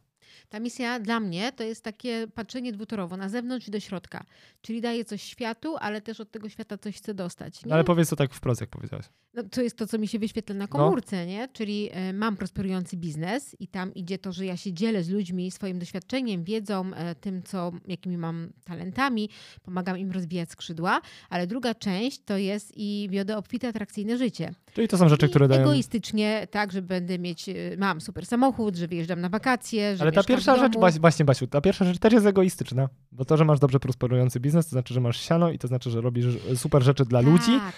Ta 0.49 0.59
misja 0.59 0.99
dla 0.99 1.19
mnie 1.19 1.51
to 1.51 1.63
jest 1.63 1.83
takie 1.83 2.27
patrzenie 2.35 2.71
dwutorowo, 2.71 3.17
na 3.17 3.29
zewnątrz 3.29 3.67
i 3.67 3.71
do 3.71 3.79
środka. 3.79 4.25
Czyli 4.61 4.81
daję 4.81 5.05
coś 5.05 5.23
światu, 5.23 5.77
ale 5.77 6.01
też 6.01 6.19
od 6.19 6.31
tego 6.31 6.49
świata 6.49 6.77
coś 6.77 6.97
chcę 6.97 7.13
dostać. 7.13 7.65
Nie? 7.65 7.69
No, 7.69 7.75
ale 7.75 7.83
powiedz 7.83 8.09
to 8.09 8.15
tak 8.15 8.33
wprost, 8.33 8.61
jak 8.61 8.69
powiedziałeś. 8.69 9.05
No, 9.33 9.43
to 9.43 9.61
jest 9.61 9.77
to, 9.77 9.87
co 9.87 9.97
mi 9.97 10.07
się 10.07 10.19
wyświetla 10.19 10.55
na 10.55 10.67
komórce, 10.67 11.25
nie? 11.25 11.47
Czyli 11.47 11.89
e, 11.91 12.13
mam 12.13 12.37
prosperujący 12.37 12.97
biznes 12.97 13.55
i 13.59 13.67
tam 13.67 13.93
idzie 13.93 14.17
to, 14.17 14.31
że 14.31 14.45
ja 14.45 14.57
się 14.57 14.73
dzielę 14.73 15.03
z 15.03 15.09
ludźmi 15.09 15.51
swoim 15.51 15.79
doświadczeniem, 15.79 16.43
wiedzą, 16.43 16.93
e, 16.93 17.15
tym, 17.15 17.43
co, 17.43 17.71
jakimi 17.87 18.17
mam 18.17 18.49
talentami, 18.63 19.29
pomagam 19.63 19.97
im 19.97 20.11
rozwijać 20.11 20.51
skrzydła, 20.51 21.01
ale 21.29 21.47
druga 21.47 21.75
część 21.75 22.21
to 22.25 22.37
jest 22.37 22.71
i 22.75 23.07
wiodę 23.11 23.37
obfite, 23.37 23.67
atrakcyjne 23.67 24.17
życie. 24.17 24.53
Czyli 24.73 24.87
to 24.87 24.97
są 24.97 25.09
rzeczy, 25.09 25.25
I 25.25 25.29
które 25.29 25.47
dają... 25.47 25.61
egoistycznie, 25.61 26.47
tak, 26.51 26.71
że 26.71 26.81
będę 26.81 27.19
mieć, 27.19 27.49
e, 27.49 27.53
mam 27.77 28.01
super 28.01 28.25
samochód, 28.25 28.75
że 28.75 28.87
wyjeżdżam 28.87 29.21
na 29.21 29.29
wakacje, 29.29 29.97
że 29.97 30.01
Ale 30.01 30.11
ta 30.11 30.23
pierwsza 30.23 30.57
rzecz, 30.57 30.73
właśnie 30.99 31.25
Basiu, 31.25 31.47
ta 31.47 31.61
pierwsza 31.61 31.85
rzecz 31.85 31.99
też 31.99 32.13
jest 32.13 32.25
egoistyczna, 32.25 32.89
bo 33.11 33.25
to, 33.25 33.37
że 33.37 33.45
masz 33.45 33.59
dobrze 33.59 33.79
prosperujący 33.79 34.39
biznes, 34.39 34.65
to 34.65 34.69
znaczy, 34.71 34.93
że 34.93 35.01
masz 35.01 35.19
siano 35.21 35.51
i 35.51 35.57
to 35.59 35.67
znaczy, 35.67 35.89
że 35.89 36.01
robisz 36.01 36.25
super 36.55 36.83
rzeczy 36.83 37.05
dla 37.05 37.21
ludzi, 37.21 37.59
Tak. 37.59 37.73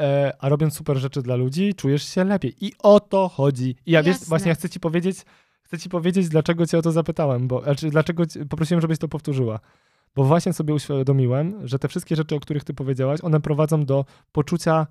e, 0.00 0.32
a 0.38 0.48
robiąc 0.48 0.76
super 0.76 0.96
rzeczy 0.96 1.22
dla 1.22 1.36
ludzi, 1.36 1.74
czujesz 1.74 2.02
się 2.08 2.24
lepiej. 2.24 2.54
I 2.66 2.72
o 2.78 3.00
to 3.00 3.28
chodzi. 3.28 3.76
I 3.86 3.90
ja 3.90 4.02
wiesz, 4.02 4.16
właśnie 4.18 4.48
ja 4.48 4.54
chcę 4.54 4.68
ci 4.68 4.80
powiedzieć, 4.80 5.18
chcę 5.62 5.78
ci 5.78 5.88
powiedzieć, 5.88 6.28
dlaczego 6.28 6.66
cię 6.66 6.78
o 6.78 6.82
to 6.82 6.92
zapytałem, 6.92 7.48
bo, 7.48 7.62
znaczy, 7.62 7.90
dlaczego 7.90 8.24
poprosiłem, 8.48 8.80
żebyś 8.80 8.98
to 8.98 9.08
powtórzyła. 9.08 9.60
Bo 10.14 10.24
właśnie 10.24 10.52
sobie 10.52 10.74
uświadomiłem, 10.74 11.68
że 11.68 11.78
te 11.78 11.88
wszystkie 11.88 12.16
rzeczy, 12.16 12.34
o 12.34 12.40
których 12.40 12.64
ty 12.64 12.74
powiedziałaś, 12.74 13.20
one 13.22 13.40
prowadzą 13.40 13.84
do 13.84 14.04
poczucia 14.32 14.86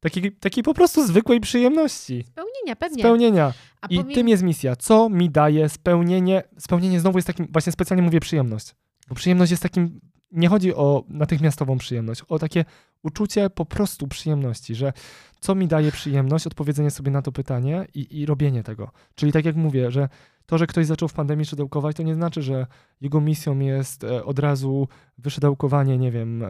takiej, 0.00 0.32
takiej 0.32 0.62
po 0.64 0.74
prostu 0.74 1.06
zwykłej 1.06 1.40
przyjemności, 1.40 2.24
Spełnienia, 2.28 2.76
pewnie. 2.76 2.98
spełnienia. 3.02 3.52
I 3.90 3.96
powiem- 3.98 4.14
tym 4.14 4.28
jest 4.28 4.42
misja. 4.42 4.76
Co 4.76 5.08
mi 5.08 5.30
daje 5.30 5.68
spełnienie? 5.68 6.42
Spełnienie 6.58 7.00
znowu 7.00 7.18
jest 7.18 7.26
takim, 7.26 7.46
właśnie 7.52 7.72
specjalnie 7.72 8.02
mówię 8.02 8.20
przyjemność. 8.20 8.74
Bo 9.08 9.14
przyjemność 9.14 9.50
jest 9.50 9.62
takim, 9.62 10.00
nie 10.32 10.48
chodzi 10.48 10.74
o 10.74 11.04
natychmiastową 11.08 11.78
przyjemność, 11.78 12.22
o 12.28 12.38
takie 12.38 12.64
uczucie 13.02 13.50
po 13.50 13.64
prostu 13.64 14.08
przyjemności, 14.08 14.74
że 14.74 14.92
co 15.40 15.54
mi 15.54 15.68
daje 15.68 15.92
przyjemność? 15.92 16.46
Odpowiedzenie 16.46 16.90
sobie 16.90 17.10
na 17.10 17.22
to 17.22 17.32
pytanie 17.32 17.86
i, 17.94 18.20
i 18.20 18.26
robienie 18.26 18.62
tego. 18.62 18.90
Czyli 19.14 19.32
tak 19.32 19.44
jak 19.44 19.56
mówię, 19.56 19.90
że 19.90 20.08
to, 20.46 20.58
że 20.58 20.66
ktoś 20.66 20.86
zaczął 20.86 21.08
w 21.08 21.12
pandemii 21.12 21.44
szydełkować, 21.46 21.96
to 21.96 22.02
nie 22.02 22.14
znaczy, 22.14 22.42
że 22.42 22.66
jego 23.00 23.20
misją 23.20 23.58
jest 23.58 24.04
e, 24.04 24.24
od 24.24 24.38
razu 24.38 24.88
wyszydełkowanie, 25.18 25.98
nie 25.98 26.10
wiem, 26.10 26.42
e, 26.42 26.48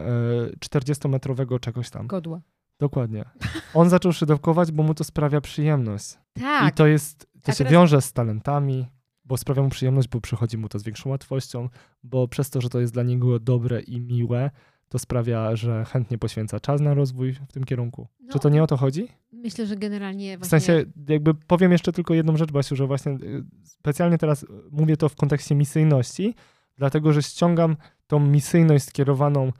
40-metrowego 0.59 1.59
czegoś 1.59 1.89
tam. 1.89 2.07
Godła. 2.07 2.41
Dokładnie. 2.81 3.25
On 3.73 3.89
zaczął 3.89 4.11
szydełkować, 4.13 4.71
bo 4.71 4.83
mu 4.83 4.93
to 4.93 5.03
sprawia 5.03 5.41
przyjemność. 5.41 6.17
Tak. 6.33 6.73
I 6.73 6.75
to 6.75 6.87
jest, 6.87 7.19
to 7.41 7.51
A 7.51 7.51
się 7.51 7.57
teraz- 7.57 7.73
wiąże 7.73 8.01
z 8.01 8.13
talentami, 8.13 8.87
bo 9.25 9.37
sprawia 9.37 9.61
mu 9.63 9.69
przyjemność, 9.69 10.07
bo 10.07 10.21
przychodzi 10.21 10.57
mu 10.57 10.69
to 10.69 10.79
z 10.79 10.83
większą 10.83 11.09
łatwością, 11.09 11.69
bo 12.03 12.27
przez 12.27 12.49
to, 12.49 12.61
że 12.61 12.69
to 12.69 12.79
jest 12.79 12.93
dla 12.93 13.03
niego 13.03 13.39
dobre 13.39 13.81
i 13.81 13.99
miłe, 14.01 14.51
to 14.89 14.99
sprawia, 14.99 15.55
że 15.55 15.85
chętnie 15.85 16.17
poświęca 16.17 16.59
czas 16.59 16.81
na 16.81 16.93
rozwój 16.93 17.33
w 17.33 17.51
tym 17.53 17.63
kierunku. 17.63 18.07
No, 18.19 18.33
Czy 18.33 18.39
to 18.39 18.49
nie 18.49 18.63
o 18.63 18.67
to 18.67 18.77
chodzi? 18.77 19.07
Myślę, 19.31 19.65
że 19.65 19.75
generalnie 19.75 20.37
W 20.37 20.39
właśnie... 20.39 20.59
sensie, 20.59 20.91
jakby 21.09 21.33
powiem 21.33 21.71
jeszcze 21.71 21.91
tylko 21.91 22.13
jedną 22.13 22.37
rzecz, 22.37 22.51
Basiu, 22.51 22.75
że 22.75 22.87
właśnie 22.87 23.11
y, 23.11 23.43
specjalnie 23.63 24.17
teraz 24.17 24.45
mówię 24.71 24.97
to 24.97 25.09
w 25.09 25.15
kontekście 25.15 25.55
misyjności, 25.55 26.35
dlatego 26.77 27.13
że 27.13 27.23
ściągam 27.23 27.75
tą 28.07 28.19
misyjność 28.19 28.85
skierowaną 28.85 29.51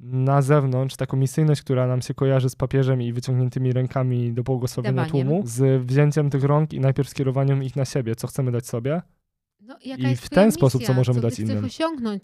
na 0.00 0.42
zewnątrz, 0.42 0.96
taką 0.96 1.16
misyjność, 1.16 1.62
która 1.62 1.86
nam 1.86 2.02
się 2.02 2.14
kojarzy 2.14 2.50
z 2.50 2.56
papieżem 2.56 3.02
i 3.02 3.12
wyciągniętymi 3.12 3.72
rękami 3.72 4.32
do 4.32 4.42
błogosławienia 4.42 5.04
Dawaniem. 5.04 5.26
tłumu, 5.26 5.42
z 5.46 5.82
wzięciem 5.86 6.30
tych 6.30 6.44
rąk 6.44 6.72
i 6.72 6.80
najpierw 6.80 7.08
skierowaniem 7.08 7.62
ich 7.62 7.76
na 7.76 7.84
siebie, 7.84 8.16
co 8.16 8.26
chcemy 8.26 8.52
dać 8.52 8.66
sobie, 8.66 9.02
No, 9.60 9.76
I 9.82 10.16
w 10.16 10.28
ten 10.28 10.52
sposób, 10.52 10.80
co 10.80 10.82
misja? 10.82 10.94
możemy 10.94 11.20
co 11.20 11.22
dać 11.28 11.38
innym. 11.40 11.68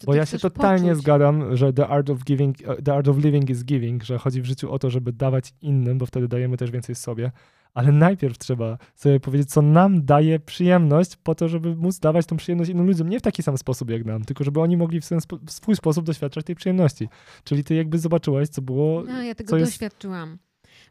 bo 0.06 0.14
ja 0.14 0.26
się 0.26 0.38
totalnie 0.38 0.88
poczuć. 0.88 1.02
zgadzam, 1.02 1.56
że 1.56 1.72
the 1.72 1.88
art 1.88 2.10
of 2.10 2.24
giving, 2.24 2.56
uh, 2.68 2.82
the 2.84 2.94
art 2.94 3.08
of 3.08 3.18
living 3.18 3.50
is 3.50 3.64
giving, 3.64 4.04
że 4.04 4.18
chodzi 4.18 4.42
w 4.42 4.44
życiu 4.44 4.72
o 4.72 4.78
to, 4.78 4.90
żeby 4.90 5.12
dawać 5.12 5.54
innym, 5.62 5.98
bo 5.98 6.06
wtedy 6.06 6.28
dajemy 6.28 6.56
też 6.56 6.70
więcej 6.70 6.94
sobie, 6.94 7.32
ale 7.76 7.92
najpierw 7.92 8.38
trzeba 8.38 8.78
sobie 8.94 9.20
powiedzieć, 9.20 9.50
co 9.50 9.62
nam 9.62 10.04
daje 10.04 10.40
przyjemność, 10.40 11.16
po 11.16 11.34
to, 11.34 11.48
żeby 11.48 11.76
móc 11.76 11.98
dawać 11.98 12.26
tą 12.26 12.36
przyjemność 12.36 12.70
innym 12.70 12.86
ludziom, 12.86 13.08
nie 13.08 13.18
w 13.18 13.22
taki 13.22 13.42
sam 13.42 13.58
sposób 13.58 13.90
jak 13.90 14.04
nam, 14.04 14.24
tylko 14.24 14.44
żeby 14.44 14.60
oni 14.60 14.76
mogli 14.76 15.00
w, 15.00 15.08
ten 15.08 15.20
spo, 15.20 15.38
w 15.46 15.50
swój 15.50 15.76
sposób 15.76 16.04
doświadczać 16.06 16.46
tej 16.46 16.56
przyjemności. 16.56 17.08
Czyli 17.44 17.64
ty 17.64 17.74
jakby 17.74 17.98
zobaczyłaś, 17.98 18.48
co 18.48 18.62
było, 18.62 19.02
No, 19.08 19.22
ja 19.22 19.34
tego 19.34 19.50
co 19.50 19.56
jest- 19.56 19.72
doświadczyłam. 19.72 20.38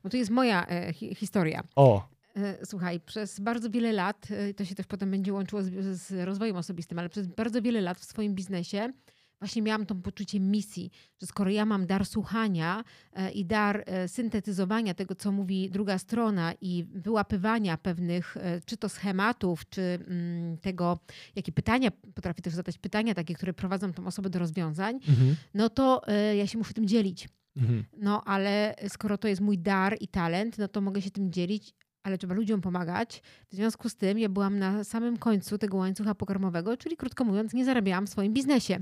Bo 0.03 0.09
to 0.09 0.17
jest 0.17 0.31
moja 0.31 0.67
e, 0.67 0.93
hi 0.93 1.15
historia. 1.15 1.63
o, 1.75 2.07
E, 2.37 2.65
słuchaj, 2.65 2.99
przez 2.99 3.39
bardzo 3.39 3.69
wiele 3.69 3.91
lat, 3.93 4.27
e, 4.31 4.53
to 4.53 4.65
się 4.65 4.75
też 4.75 4.85
potem 4.85 5.11
będzie 5.11 5.33
łączyło 5.33 5.63
z, 5.63 5.69
z 6.01 6.25
rozwojem 6.25 6.55
osobistym, 6.55 6.99
ale 6.99 7.09
przez 7.09 7.27
bardzo 7.27 7.61
wiele 7.61 7.81
lat 7.81 7.97
w 7.97 8.03
swoim 8.03 8.35
biznesie 8.35 8.93
właśnie 9.39 9.61
miałam 9.61 9.85
to 9.85 9.95
poczucie 9.95 10.39
misji, 10.39 10.91
że 11.21 11.27
skoro 11.27 11.49
ja 11.49 11.65
mam 11.65 11.85
dar 11.85 12.05
słuchania 12.05 12.83
e, 13.13 13.31
i 13.31 13.45
dar 13.45 13.83
e, 13.85 14.07
syntetyzowania 14.07 14.93
tego, 14.93 15.15
co 15.15 15.31
mówi 15.31 15.69
druga 15.69 15.97
strona 15.97 16.53
i 16.61 16.85
wyłapywania 16.93 17.77
pewnych, 17.77 18.37
e, 18.37 18.61
czy 18.65 18.77
to 18.77 18.89
schematów, 18.89 19.69
czy 19.69 19.81
mm, 19.81 20.57
tego, 20.57 20.99
jakie 21.35 21.51
pytania, 21.51 21.91
potrafię 21.91 22.41
też 22.41 22.53
zadać 22.53 22.77
pytania 22.77 23.13
takie, 23.13 23.33
które 23.33 23.53
prowadzą 23.53 23.93
tą 23.93 24.07
osobę 24.07 24.29
do 24.29 24.39
rozwiązań, 24.39 24.95
mhm. 24.95 25.35
no 25.53 25.69
to 25.69 26.01
ja 26.37 26.47
się 26.47 26.57
muszę 26.57 26.73
tym 26.73 26.87
dzielić. 26.87 27.29
Mhm. 27.57 27.83
No 27.97 28.23
ale 28.23 28.75
skoro 28.87 29.17
to 29.17 29.27
jest 29.27 29.41
mój 29.41 29.57
dar 29.57 29.97
i 29.99 30.07
talent, 30.07 30.57
no 30.57 30.67
to 30.67 30.81
mogę 30.81 31.01
się 31.01 31.11
tym 31.11 31.31
dzielić, 31.31 31.73
ale 32.03 32.17
trzeba 32.17 32.35
ludziom 32.35 32.61
pomagać. 32.61 33.21
W 33.51 33.55
związku 33.55 33.89
z 33.89 33.95
tym 33.95 34.19
ja 34.19 34.29
byłam 34.29 34.59
na 34.59 34.83
samym 34.83 35.17
końcu 35.17 35.57
tego 35.57 35.77
łańcucha 35.77 36.15
pokarmowego, 36.15 36.77
czyli 36.77 36.97
krótko 36.97 37.23
mówiąc, 37.23 37.53
nie 37.53 37.65
zarabiałam 37.65 38.07
w 38.07 38.09
swoim 38.09 38.33
biznesie. 38.33 38.79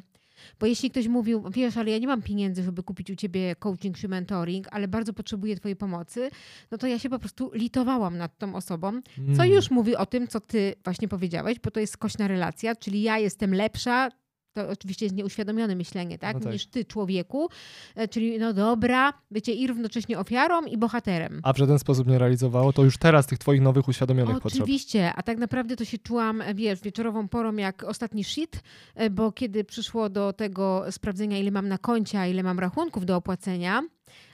Bo 0.59 0.65
jeśli 0.65 0.91
ktoś 0.91 1.07
mówił, 1.07 1.43
wiesz, 1.51 1.77
ale 1.77 1.91
ja 1.91 1.97
nie 1.97 2.07
mam 2.07 2.21
pieniędzy, 2.21 2.63
żeby 2.63 2.83
kupić 2.83 3.12
u 3.12 3.15
ciebie 3.15 3.55
coaching 3.55 3.97
czy 3.97 4.07
mentoring, 4.07 4.67
ale 4.71 4.88
bardzo 4.88 5.13
potrzebuję 5.13 5.55
twojej 5.55 5.75
pomocy, 5.75 6.29
no 6.71 6.77
to 6.77 6.88
ja 6.88 7.00
się 7.00 7.09
po 7.09 7.19
prostu 7.19 7.51
litowałam 7.53 8.17
nad 8.17 8.38
tą 8.38 8.55
osobą, 8.55 9.01
co 9.35 9.43
mm. 9.43 9.51
już 9.51 9.71
mówi 9.71 9.95
o 9.95 10.05
tym, 10.05 10.27
co 10.27 10.39
ty 10.39 10.75
właśnie 10.83 11.07
powiedziałeś, 11.07 11.59
bo 11.59 11.71
to 11.71 11.79
jest 11.79 11.93
skośna 11.93 12.27
relacja, 12.27 12.75
czyli 12.75 13.01
ja 13.01 13.17
jestem 13.17 13.53
lepsza, 13.53 14.09
to 14.53 14.69
oczywiście 14.69 15.05
jest 15.05 15.15
nieuświadomione 15.15 15.75
myślenie, 15.75 16.17
tak? 16.17 16.33
No 16.33 16.39
tak. 16.39 16.53
Niż 16.53 16.65
ty, 16.65 16.86
człowieku. 16.86 17.50
E, 17.95 18.07
czyli 18.07 18.39
no 18.39 18.53
dobra, 18.53 19.13
bycie 19.31 19.53
i 19.53 19.67
równocześnie 19.67 20.19
ofiarą 20.19 20.65
i 20.65 20.77
bohaterem. 20.77 21.39
A 21.43 21.53
w 21.53 21.57
żaden 21.57 21.79
sposób 21.79 22.07
nie 22.07 22.19
realizowało 22.19 22.74
to 22.74 22.83
już 22.83 22.98
teraz 22.98 23.27
tych 23.27 23.39
twoich 23.39 23.62
nowych 23.62 23.88
uświadomionych 23.88 24.36
Oczywiście, 24.36 24.43
potrzeb. 24.50 24.63
Oczywiście, 24.63 25.13
a 25.15 25.24
tak 25.24 25.38
naprawdę 25.38 25.75
to 25.75 25.86
się 25.86 25.98
czułam, 25.98 26.41
e, 26.41 26.53
wiesz, 26.53 26.81
wieczorową 26.81 27.27
porą 27.27 27.55
jak 27.55 27.83
ostatni 27.83 28.24
shit, 28.24 28.63
e, 28.95 29.10
bo 29.10 29.31
kiedy 29.31 29.63
przyszło 29.63 30.10
do 30.10 30.33
tego 30.33 30.86
sprawdzenia, 30.91 31.38
ile 31.38 31.51
mam 31.51 31.67
na 31.67 31.77
koncie, 31.77 32.29
ile 32.29 32.43
mam 32.43 32.60
rachunków 32.60 33.05
do 33.05 33.15
opłacenia, 33.15 33.81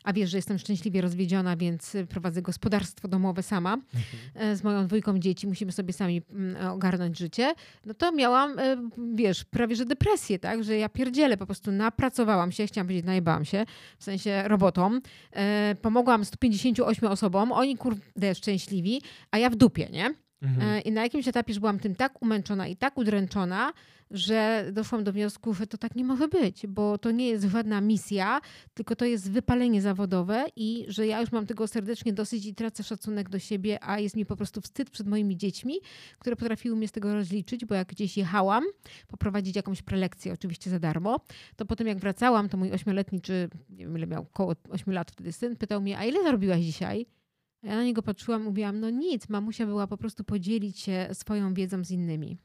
a 0.10 0.14
wiesz, 0.14 0.30
że 0.30 0.38
jestem 0.38 0.60
szczęśliwie 0.60 1.02
rozwiedziona, 1.02 1.58
więc 1.58 1.98
prowadzę 2.10 2.42
gospodarstwo 2.42 3.08
domowe 3.08 3.44
sama. 3.44 3.74
Mhm. 3.74 4.52
E, 4.52 4.56
z 4.56 4.64
moją 4.64 4.88
dwójką 4.88 5.20
dzieci, 5.20 5.48
musimy 5.48 5.72
sobie 5.72 5.94
sami 5.94 6.22
mm, 6.30 6.72
ogarnąć 6.72 7.18
życie, 7.18 7.54
no 7.86 7.94
to 7.94 8.12
miałam, 8.12 8.60
e, 8.60 8.78
wiesz, 9.16 9.44
prawie 9.44 9.76
że 9.76 9.86
depresję, 9.86 10.40
tak, 10.40 10.64
że 10.64 10.78
ja 10.78 10.90
pierdzielę, 10.90 11.38
po 11.38 11.46
prostu 11.46 11.72
napracowałam 11.72 12.52
się, 12.52 12.68
chciałam 12.68 12.88
powiedzieć, 12.88 13.06
najebałam 13.06 13.46
się, 13.46 13.66
w 13.98 14.04
sensie 14.04 14.44
robotą, 14.48 15.00
e, 15.32 15.76
pomogłam 15.82 16.26
158 16.26 17.10
osobom, 17.10 17.52
oni 17.52 17.78
kurde 17.78 18.36
szczęśliwi, 18.36 19.02
a 19.32 19.38
ja 19.38 19.50
w 19.50 19.56
dupie, 19.56 19.90
nie? 19.92 20.14
Mhm. 20.42 20.84
I 20.84 20.92
na 20.92 21.04
jakimś 21.04 21.28
etapie 21.28 21.52
już 21.52 21.60
byłam 21.60 21.80
tym 21.80 21.96
tak 21.96 22.22
umęczona 22.22 22.68
i 22.68 22.76
tak 22.76 22.98
udręczona, 22.98 23.74
że 24.12 24.66
doszłam 24.74 25.04
do 25.04 25.14
wniosku, 25.14 25.54
że 25.54 25.68
to 25.68 25.78
tak 25.78 25.96
nie 25.96 26.04
może 26.04 26.28
być, 26.28 26.68
bo 26.68 26.98
to 26.98 27.12
nie 27.12 27.28
jest 27.28 27.46
żadna 27.46 27.82
misja, 27.82 28.42
tylko 28.74 28.96
to 28.96 29.06
jest 29.06 29.32
wypalenie 29.32 29.82
zawodowe 29.82 30.46
i 30.56 30.86
że 30.88 31.08
ja 31.08 31.22
już 31.22 31.32
mam 31.32 31.46
tego 31.46 31.68
serdecznie 31.68 32.14
dosyć 32.14 32.46
i 32.46 32.56
tracę 32.56 32.84
szacunek 32.84 33.30
do 33.30 33.40
siebie, 33.40 33.84
a 33.84 34.00
jest 34.00 34.16
mi 34.16 34.26
po 34.26 34.36
prostu 34.36 34.62
wstyd 34.62 34.90
przed 34.90 35.08
moimi 35.08 35.38
dziećmi, 35.38 35.76
które 36.20 36.36
potrafiły 36.36 36.76
mnie 36.76 36.88
z 36.88 36.92
tego 36.92 37.14
rozliczyć, 37.14 37.66
bo 37.66 37.76
jak 37.76 37.88
gdzieś 37.88 38.18
jechałam, 38.18 38.64
poprowadzić 39.08 39.56
jakąś 39.56 39.82
prelekcję, 39.82 40.34
oczywiście 40.34 40.70
za 40.70 40.80
darmo, 40.80 41.20
to 41.56 41.66
potem 41.66 41.88
jak 41.88 41.98
wracałam, 41.98 42.50
to 42.50 42.58
mój 42.58 42.72
ośmioletni, 42.72 43.22
czy 43.22 43.50
nie 43.70 43.86
wiem 43.86 43.98
ile 43.98 44.08
miał, 44.08 44.22
około 44.22 44.56
8 44.70 44.94
lat 44.94 45.12
wtedy 45.12 45.32
syn, 45.32 45.56
pytał 45.56 45.82
mnie, 45.82 45.98
a 45.98 46.06
ile 46.06 46.24
zarobiłaś 46.24 46.62
dzisiaj? 46.62 47.19
Ja 47.64 47.76
na 47.76 47.84
niego 47.84 48.02
patrzyłam, 48.02 48.44
mówiłam, 48.44 48.80
no 48.80 48.90
nic, 48.90 49.30
mamusia 49.30 49.66
była 49.66 49.88
po 49.88 49.98
prostu 49.98 50.24
podzielić 50.24 50.80
się 50.80 51.10
swoją 51.14 51.54
wiedzą 51.54 51.84
z 51.84 51.92
innymi. 51.92 52.38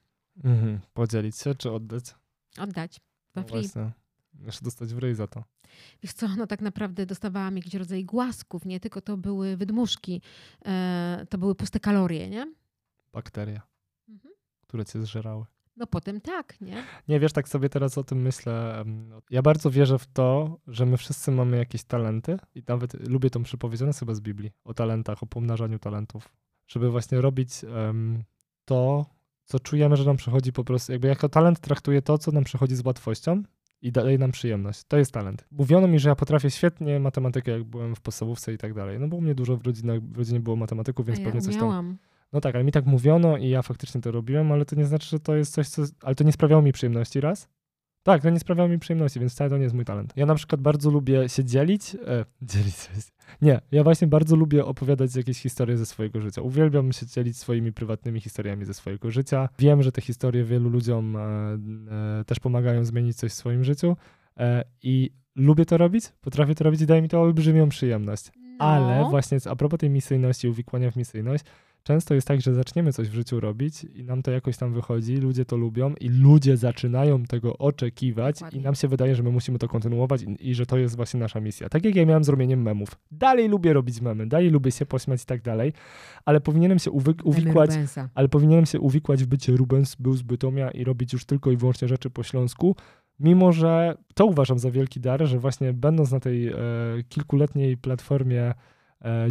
Mhm. 0.44 0.80
Podzielić 0.94 1.37
się 1.37 1.54
czy 1.54 1.71
oddać? 1.71 2.14
Oddać. 2.59 3.00
No 3.35 3.42
właśnie. 3.42 3.92
Jeszcze 4.40 4.64
dostać 4.64 4.94
w 4.94 4.99
ryj 4.99 5.14
za 5.14 5.26
to. 5.26 5.44
Wiesz 6.02 6.12
co, 6.12 6.28
no 6.28 6.47
tak 6.47 6.61
naprawdę 6.61 7.06
dostawałam 7.06 7.56
jakiś 7.56 7.75
rodzaj 7.75 8.04
głasków, 8.04 8.64
nie 8.64 8.80
tylko 8.80 9.00
to 9.00 9.16
były 9.16 9.56
wydmuszki, 9.56 10.23
e, 10.66 11.26
to 11.30 11.38
były 11.38 11.54
puste 11.54 11.80
kalorie, 11.80 12.30
nie? 12.30 12.54
Bakteria, 13.12 13.62
mhm. 14.09 14.35
które 14.61 14.85
cię 14.85 15.02
zżerały. 15.02 15.44
No 15.76 15.87
potem 15.87 16.21
tak, 16.21 16.61
nie? 16.61 16.85
Nie, 17.09 17.21
wiesz, 17.21 17.33
tak 17.33 17.49
sobie 17.49 17.69
teraz 17.69 17.99
o 17.99 18.04
tym 18.04 18.23
myślę. 18.23 18.85
Ja 19.31 19.43
bardzo 19.43 19.71
wierzę 19.71 19.99
w 19.99 20.07
to, 20.07 20.59
że 20.66 20.87
my 20.87 20.97
wszyscy 20.97 21.31
mamy 21.31 21.57
jakieś 21.57 21.85
talenty 21.85 22.37
i 22.54 22.62
nawet 22.69 23.09
lubię 23.09 23.31
tą 23.31 23.43
przypowiedź, 23.43 23.83
ona 23.83 23.93
chyba 23.93 24.14
z 24.14 24.21
Biblii, 24.21 24.50
o 24.64 24.75
talentach, 24.75 25.23
o 25.23 25.26
pomnażaniu 25.26 25.78
talentów. 25.78 26.28
Żeby 26.66 26.90
właśnie 26.90 27.21
robić 27.21 27.64
um, 27.64 28.25
to, 28.64 29.07
co 29.45 29.61
czujemy, 29.61 29.97
że 29.97 30.04
nam 30.04 30.16
przychodzi 30.16 30.52
po 30.52 30.64
prostu, 30.64 30.93
jakby 30.93 31.09
jako 31.09 31.28
talent 31.28 31.61
traktuję 31.61 32.02
to, 32.02 32.19
co 32.19 32.33
nam 32.33 32.45
przychodzi 32.45 32.76
z 32.76 32.85
łatwością 32.85 33.43
i 33.83 33.93
daje 33.93 34.19
nam 34.19 34.33
przyjemność. 34.33 34.85
To 34.88 34.97
jest 34.97 35.12
talent. 35.12 35.47
Mówiono 35.50 35.88
mi, 35.88 35.99
że 35.99 36.09
ja 36.09 36.14
potrafię 36.14 36.50
świetnie 36.50 37.00
matematykę, 37.00 37.50
jak 37.50 37.64
byłem 37.64 37.95
w 37.95 38.00
podstawówce 38.00 38.52
i 38.52 38.59
tak 38.59 38.75
dalej. 38.75 39.00
No 39.00 39.09
bo 39.09 39.16
u 39.16 39.21
mnie 39.21 39.35
dużo 39.35 39.57
w, 39.57 39.66
rodzinach, 39.66 40.00
w 40.00 40.19
rodzinie 40.19 40.40
było 40.40 40.57
matematyków, 40.57 41.07
więc 41.07 41.19
ja 41.19 41.25
pewnie 41.25 41.43
coś 41.43 41.57
tam... 41.57 41.99
No 42.35 42.41
tak, 42.41 42.55
ale 42.55 42.64
mi 42.64 42.73
tak 42.73 42.87
mówiono 42.87 43.37
i 43.37 43.49
ja 43.49 43.62
faktycznie 43.62 44.00
to 44.00 44.11
robiłem, 44.11 44.53
ale 44.53 44.64
to 44.64 44.76
nie 44.76 44.85
znaczy, 44.85 45.09
że 45.09 45.21
to 45.21 45.37
jest 45.37 45.53
coś, 45.53 45.69
co... 45.69 45.83
Ale 46.03 46.14
to 46.14 46.25
nie 46.25 46.33
sprawiało 46.33 46.62
mi 46.62 46.73
przyjemności 46.73 47.21
raz. 47.21 47.49
Tak, 48.03 48.23
to 48.23 48.31
nie 48.31 48.38
sprawiało 48.38 48.69
mi 48.69 48.79
przyjemności, 48.79 49.21
więc 49.21 49.33
wcale 49.33 49.50
to 49.50 49.57
nie 49.57 49.62
jest 49.62 49.75
mój 49.75 49.85
talent. 49.85 50.12
Ja 50.17 50.26
na 50.26 50.35
przykład 50.35 50.61
bardzo 50.61 50.91
lubię 50.91 51.29
się 51.29 51.45
dzielić. 51.45 51.95
E, 52.07 52.25
dzielić 52.43 52.75
Nie, 53.43 53.61
ja 53.73 53.85
właśnie 53.85 54.09
bardzo 54.09 54.37
lubię 54.37 54.64
opowiadać 54.64 55.17
jakieś 55.17 55.41
historie 55.41 55.76
ze 55.76 55.87
swojego 55.87 56.21
życia. 56.21 56.43
Uwielbiam 56.43 56.93
się 56.93 57.07
dzielić 57.07 57.38
swoimi 57.38 57.73
prywatnymi 57.73 58.21
historiami 58.21 58.64
ze 58.64 58.75
swojego 58.75 59.11
życia. 59.11 59.49
Wiem, 59.59 59.83
że 59.83 59.93
te 59.93 60.00
historie 60.00 60.45
wielu 60.45 60.71
ludziom 60.71 61.17
e, 61.17 61.21
e, 61.21 62.25
też 62.25 62.41
pomagają 62.41 62.85
zmienić 62.85 63.17
coś 63.17 63.33
w 63.33 63.35
swoim 63.35 63.64
życiu 63.64 63.97
e, 64.37 64.64
i 64.83 65.11
lubię 65.37 65.67
to 65.67 65.79
robić, 65.79 66.05
potrafię 66.21 66.55
to 66.55 66.64
robić 66.64 66.81
i 66.81 66.87
daje 66.87 67.03
mi 67.03 67.09
to 67.09 67.21
olbrzymią 67.21 67.69
przyjemność. 67.69 68.31
No. 68.59 68.64
Ale 68.64 69.11
właśnie 69.11 69.38
a 69.50 69.57
propos 69.57 69.79
tej 69.81 69.91
misyjności, 69.91 70.49
uwikłania 70.49 70.91
w 70.91 70.97
misyjność, 70.97 71.45
często 71.85 72.14
jest 72.14 72.29
tak, 72.29 72.41
że 72.41 72.55
zaczniemy 72.55 72.93
coś 72.93 73.09
w 73.09 73.14
życiu 73.14 73.41
robić 73.41 73.85
i 73.85 74.05
nam 74.05 74.23
to 74.23 74.31
jakoś 74.31 74.57
tam 74.57 74.73
wychodzi, 74.73 75.17
ludzie 75.17 75.45
to 75.45 75.57
lubią 75.57 75.95
i 76.00 76.09
ludzie 76.09 76.57
zaczynają 76.57 77.25
tego 77.25 77.59
oczekiwać 77.59 78.35
Dokładnie. 78.35 78.61
i 78.61 78.62
nam 78.62 78.75
się 78.75 78.88
wydaje, 78.88 79.14
że 79.14 79.23
my 79.23 79.31
musimy 79.31 79.59
to 79.59 79.69
kontynuować 79.69 80.23
i, 80.23 80.49
i, 80.50 80.55
że 80.55 80.67
to 80.67 80.79
jest 80.79 80.97
właśnie 80.97 81.21
nasza 81.21 81.41
misja. 81.41 81.69
Tak 81.69 81.85
jak 81.85 81.95
ja 81.95 82.07
miałem 82.07 82.25
z 82.25 82.29
robieniem 82.29 82.62
memów. 82.62 82.88
Dalej 83.11 83.49
lubię 83.49 83.73
robić 83.73 84.00
memy, 84.00 84.26
dalej 84.26 84.50
lubię 84.50 84.71
się 84.71 84.87
pośmiać 84.87 85.23
i 85.23 85.26
tak 85.26 85.43
dalej, 85.43 85.73
ale 86.25 86.41
powinienem 86.41 86.79
się 86.79 86.91
uwy- 86.91 87.23
uwikłać, 87.25 87.71
ale 88.14 88.29
powinienem 88.29 88.67
się 88.67 88.81
uwikłać 88.81 89.25
w 89.25 89.26
bycie 89.26 89.57
Rubens, 89.57 89.95
był 89.95 90.14
z 90.17 90.23
Bytomia 90.23 90.71
i 90.71 90.85
robić 90.85 91.12
już 91.12 91.25
tylko 91.25 91.50
i 91.50 91.57
wyłącznie 91.57 91.88
rzeczy 91.88 92.11
po 92.11 92.23
śląsku, 92.23 92.76
mimo 93.21 93.53
że 93.53 93.95
to 94.14 94.26
uważam 94.26 94.59
za 94.59 94.71
wielki 94.71 95.00
dar, 95.00 95.26
że 95.26 95.38
właśnie 95.38 95.73
będąc 95.73 96.11
na 96.12 96.21
tej 96.21 96.49
e, 96.49 96.55
kilkuletniej 97.09 97.76
platformie 97.76 98.55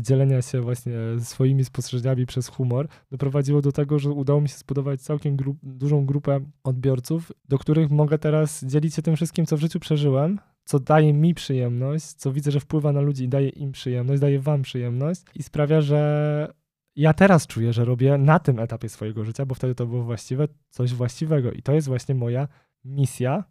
dzielenia 0.01 0.41
się 0.41 0.61
właśnie 0.61 0.93
swoimi 1.19 1.65
spostrzeżeniami 1.65 2.25
przez 2.25 2.47
humor, 2.47 2.87
doprowadziło 3.11 3.61
do 3.61 3.71
tego, 3.71 3.99
że 3.99 4.11
udało 4.11 4.41
mi 4.41 4.49
się 4.49 4.57
zbudować 4.57 5.01
całkiem 5.01 5.35
gru 5.35 5.55
dużą 5.63 6.05
grupę 6.05 6.39
odbiorców, 6.63 7.31
do 7.49 7.57
których 7.57 7.91
mogę 7.91 8.17
teraz 8.17 8.65
dzielić 8.65 8.95
się 8.95 9.01
tym 9.01 9.15
wszystkim, 9.15 9.45
co 9.45 9.57
w 9.57 9.59
życiu 9.59 9.79
przeżyłem, 9.79 10.39
co 10.65 10.79
daje 10.79 11.13
mi 11.13 11.33
przyjemność, 11.33 12.05
co 12.05 12.31
widzę, 12.31 12.51
że 12.51 12.59
wpływa 12.59 12.91
na 12.91 13.01
ludzi 13.01 13.23
i 13.23 13.29
daje 13.29 13.49
im 13.49 13.71
przyjemność, 13.71 14.21
daje 14.21 14.39
wam 14.39 14.61
przyjemność 14.61 15.21
i 15.35 15.43
sprawia, 15.43 15.81
że 15.81 16.53
ja 16.95 17.13
teraz 17.13 17.47
czuję, 17.47 17.73
że 17.73 17.85
robię 17.85 18.17
na 18.17 18.39
tym 18.39 18.59
etapie 18.59 18.89
swojego 18.89 19.25
życia, 19.25 19.45
bo 19.45 19.55
wtedy 19.55 19.75
to 19.75 19.85
było 19.85 20.03
właściwe, 20.03 20.47
coś 20.69 20.93
właściwego 20.93 21.51
i 21.51 21.61
to 21.61 21.73
jest 21.73 21.87
właśnie 21.87 22.15
moja 22.15 22.47
misja, 22.85 23.43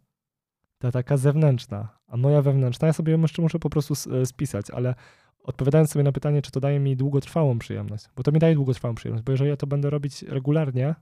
ta 0.77 0.91
taka 0.91 1.17
zewnętrzna. 1.17 1.89
A 2.07 2.17
moja 2.17 2.41
wewnętrzna, 2.41 2.87
ja 2.87 2.93
sobie 2.93 3.17
jeszcze 3.17 3.41
muszę 3.41 3.59
po 3.59 3.69
prostu 3.69 3.93
e, 4.11 4.25
spisać, 4.25 4.71
ale 4.71 4.95
odpowiadając 5.43 5.91
sobie 5.91 6.03
na 6.03 6.11
pytanie, 6.11 6.41
czy 6.41 6.51
to 6.51 6.59
daje 6.59 6.79
mi 6.79 6.95
długotrwałą 6.95 7.59
przyjemność, 7.59 8.05
bo 8.15 8.23
to 8.23 8.31
mi 8.31 8.39
daje 8.39 8.55
długotrwałą 8.55 8.95
przyjemność, 8.95 9.25
bo 9.25 9.31
jeżeli 9.31 9.49
ja 9.49 9.57
to 9.57 9.67
będę 9.67 9.89
robić 9.89 10.23
regularnie, 10.23 10.95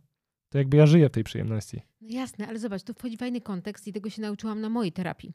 to 0.50 0.58
jakby 0.58 0.78
ja 0.78 0.88
żyję 0.88 1.10
w 1.10 1.12
tej 1.12 1.24
przyjemności. 1.24 1.82
No 2.02 2.08
jasne, 2.12 2.48
ale 2.48 2.60
zobacz, 2.60 2.84
tu 2.84 2.94
wchodzi 2.94 3.18
fajny 3.18 3.42
kontekst 3.42 3.88
i 3.88 3.94
tego 3.94 4.10
się 4.10 4.22
nauczyłam 4.22 4.62
na 4.62 4.70
mojej 4.70 4.92
terapii. 4.92 5.34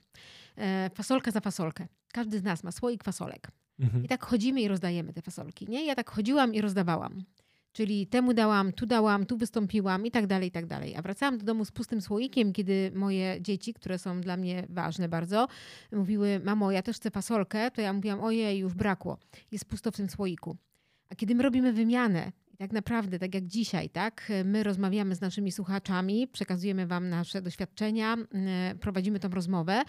E, 0.57 0.91
fasolka 0.95 1.31
za 1.31 1.41
fasolkę. 1.41 1.87
Każdy 2.13 2.39
z 2.39 2.43
nas 2.43 2.65
ma 2.65 2.73
słoik 2.73 3.05
fasolek. 3.05 3.51
Mhm. 3.79 4.05
I 4.05 4.09
tak 4.09 4.25
chodzimy 4.25 4.61
i 4.63 4.69
rozdajemy 4.69 5.13
te 5.13 5.23
fasolki, 5.23 5.67
nie? 5.69 5.87
Ja 5.87 5.95
tak 5.95 6.11
chodziłam 6.11 6.55
i 6.55 6.61
rozdawałam. 6.61 7.25
Czyli 7.76 8.06
temu 8.06 8.35
dałam, 8.35 8.73
tu 8.73 8.87
dałam, 8.87 9.26
tu 9.26 9.37
wystąpiłam 9.37 10.06
i 10.06 10.11
tak 10.11 10.26
dalej, 10.26 10.49
i 10.49 10.50
tak 10.50 10.66
dalej. 10.66 10.97
A 10.97 11.02
wracałam 11.02 11.38
do 11.38 11.45
domu 11.45 11.64
z 11.64 11.71
pustym 11.71 12.00
słoikiem, 12.00 12.52
kiedy 12.52 12.92
moje 12.95 13.37
dzieci, 13.40 13.75
które 13.75 13.99
są 13.99 14.21
dla 14.21 14.37
mnie 14.37 14.66
ważne 14.68 15.09
bardzo, 15.09 15.49
mówiły, 15.92 16.40
mamo, 16.45 16.71
ja 16.73 16.83
też 16.83 16.97
chcę 16.97 17.11
fasolkę, 17.11 17.71
to 17.71 17.80
ja 17.80 17.92
mówiłam, 17.92 18.21
ojej, 18.21 18.59
już 18.59 18.75
brakło. 18.75 19.18
Jest 19.52 19.64
pusto 19.64 19.90
w 19.90 19.97
tym 19.97 20.11
słoiku. 20.11 20.56
A 21.11 21.14
kiedy 21.14 21.35
my 21.35 21.42
robimy 21.42 21.73
wymianę, 21.73 22.33
I 22.57 22.59
tak 22.59 22.73
naprawdę, 22.73 23.19
tak 23.19 23.35
jak 23.35 23.47
dzisiaj, 23.47 23.91
tak, 23.91 24.33
my 24.45 24.63
rozmawiamy 24.63 25.15
z 25.15 25.21
naszymi 25.21 25.53
słuchaczami, 25.53 26.29
przekazujemy 26.29 26.87
Wam 26.87 27.09
nasze 27.09 27.43
doświadczenia, 27.43 28.17
e, 28.35 28.75
prowadzimy 28.81 29.21
tą 29.21 29.29
rozmowę, 29.29 29.83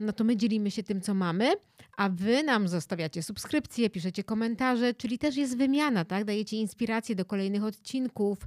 no 0.00 0.12
to 0.12 0.24
my 0.24 0.36
dzielimy 0.36 0.70
się 0.70 0.82
tym, 0.82 1.00
co 1.00 1.14
mamy, 1.14 1.52
a 1.96 2.08
Wy 2.08 2.42
nam 2.42 2.68
zostawiacie 2.68 3.22
subskrypcje, 3.22 3.90
piszecie 3.90 4.24
komentarze, 4.24 4.94
czyli 4.94 5.18
też 5.18 5.36
jest 5.36 5.56
wymiana, 5.56 6.04
tak? 6.04 6.24
Dajecie 6.24 6.56
inspiracje 6.56 7.14
do 7.14 7.24
kolejnych 7.24 7.64
odcinków, 7.64 8.38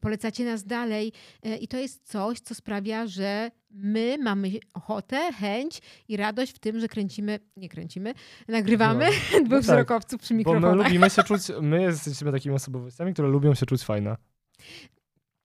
polecacie 0.00 0.44
nas 0.44 0.64
dalej 0.64 1.12
e, 1.42 1.56
i 1.56 1.68
to 1.68 1.76
jest 1.76 2.08
coś, 2.08 2.40
co 2.40 2.54
sprawia, 2.54 3.06
że 3.06 3.50
my 3.70 4.18
mamy 4.22 4.50
ochotę, 4.74 5.32
chęć 5.32 5.80
i 6.08 6.16
radość 6.16 6.52
w 6.52 6.58
tym, 6.58 6.80
że 6.80 6.88
kręcimy, 6.88 7.38
nie 7.56 7.68
kręcimy, 7.68 8.14
nagrywamy 8.48 9.08
no, 9.32 9.38
dwóch 9.46 9.50
no 9.50 9.56
tak, 9.56 9.62
wzrokowców 9.62 10.20
przy 10.20 10.34
mikrofonach. 10.34 10.70
Bo 10.70 10.76
my 10.76 10.84
lubimy 10.84 11.10
się 11.10 11.22
czuć, 11.28 11.42
my 11.62 11.82
jesteśmy 11.82 12.32
takimi 12.32 12.54
osobowościami, 12.54 13.12
które 13.12 13.28
lubią 13.28 13.54
się 13.54 13.66
czuć 13.66 13.82
fajne. 13.84 14.16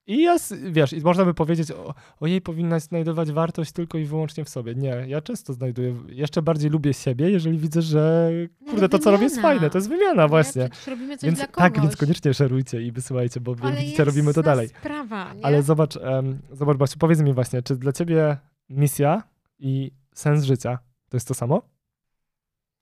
I 0.08 0.22
ja, 0.22 0.36
wiesz, 0.72 1.04
można 1.04 1.26
by 1.26 1.34
powiedzieć, 1.34 1.72
o, 1.72 1.94
o 2.20 2.28
jej 2.28 2.42
powinnaś 2.42 2.84
znajdować 2.84 3.32
wartość 3.32 3.72
tylko 3.72 3.98
i 3.98 4.06
wyłącznie 4.06 4.46
w 4.46 4.50
sobie. 4.50 4.76
Nie, 4.76 5.06
ja 5.08 5.22
często 5.22 5.54
znajduję, 5.54 5.96
jeszcze 6.08 6.42
bardziej 6.42 6.72
lubię 6.72 6.94
siebie, 6.94 7.30
jeżeli 7.30 7.58
widzę, 7.58 7.82
że 7.82 8.32
no, 8.62 8.72
kurde, 8.72 8.90
to 8.90 9.00
co 9.00 9.12
robię 9.12 9.24
jest 9.24 9.42
fajne, 9.42 9.70
to 9.70 9.78
jest 9.78 9.90
wymiana 9.90 10.28
właśnie. 10.28 10.70
robimy 10.88 11.18
coś 11.18 11.28
więc, 11.28 11.40
dla 11.40 11.48
Tak, 11.48 11.82
więc 11.82 11.98
koniecznie 11.98 12.34
szerujcie 12.34 12.82
i 12.82 12.92
wysyłajcie, 12.92 13.40
bo 13.40 13.56
Ale 13.62 13.76
widzicie, 13.76 14.04
robimy 14.04 14.34
to 14.34 14.44
dalej. 14.44 14.68
sprawa, 14.68 15.34
nie? 15.34 15.46
Ale 15.46 15.64
zobacz, 15.64 15.96
um, 15.96 16.40
zobacz 16.52 16.78
Basiu, 16.78 16.98
powiedz 17.00 17.22
mi 17.22 17.34
właśnie, 17.34 17.62
czy 17.62 17.76
dla 17.76 17.92
ciebie 17.92 18.38
misja 18.70 19.24
i 19.60 19.92
sens 20.14 20.44
życia 20.44 20.80
to 21.10 21.18
jest 21.18 21.28
to 21.28 21.34
samo? 21.34 21.62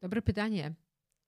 Dobre 0.02 0.22
pytanie. 0.22 0.74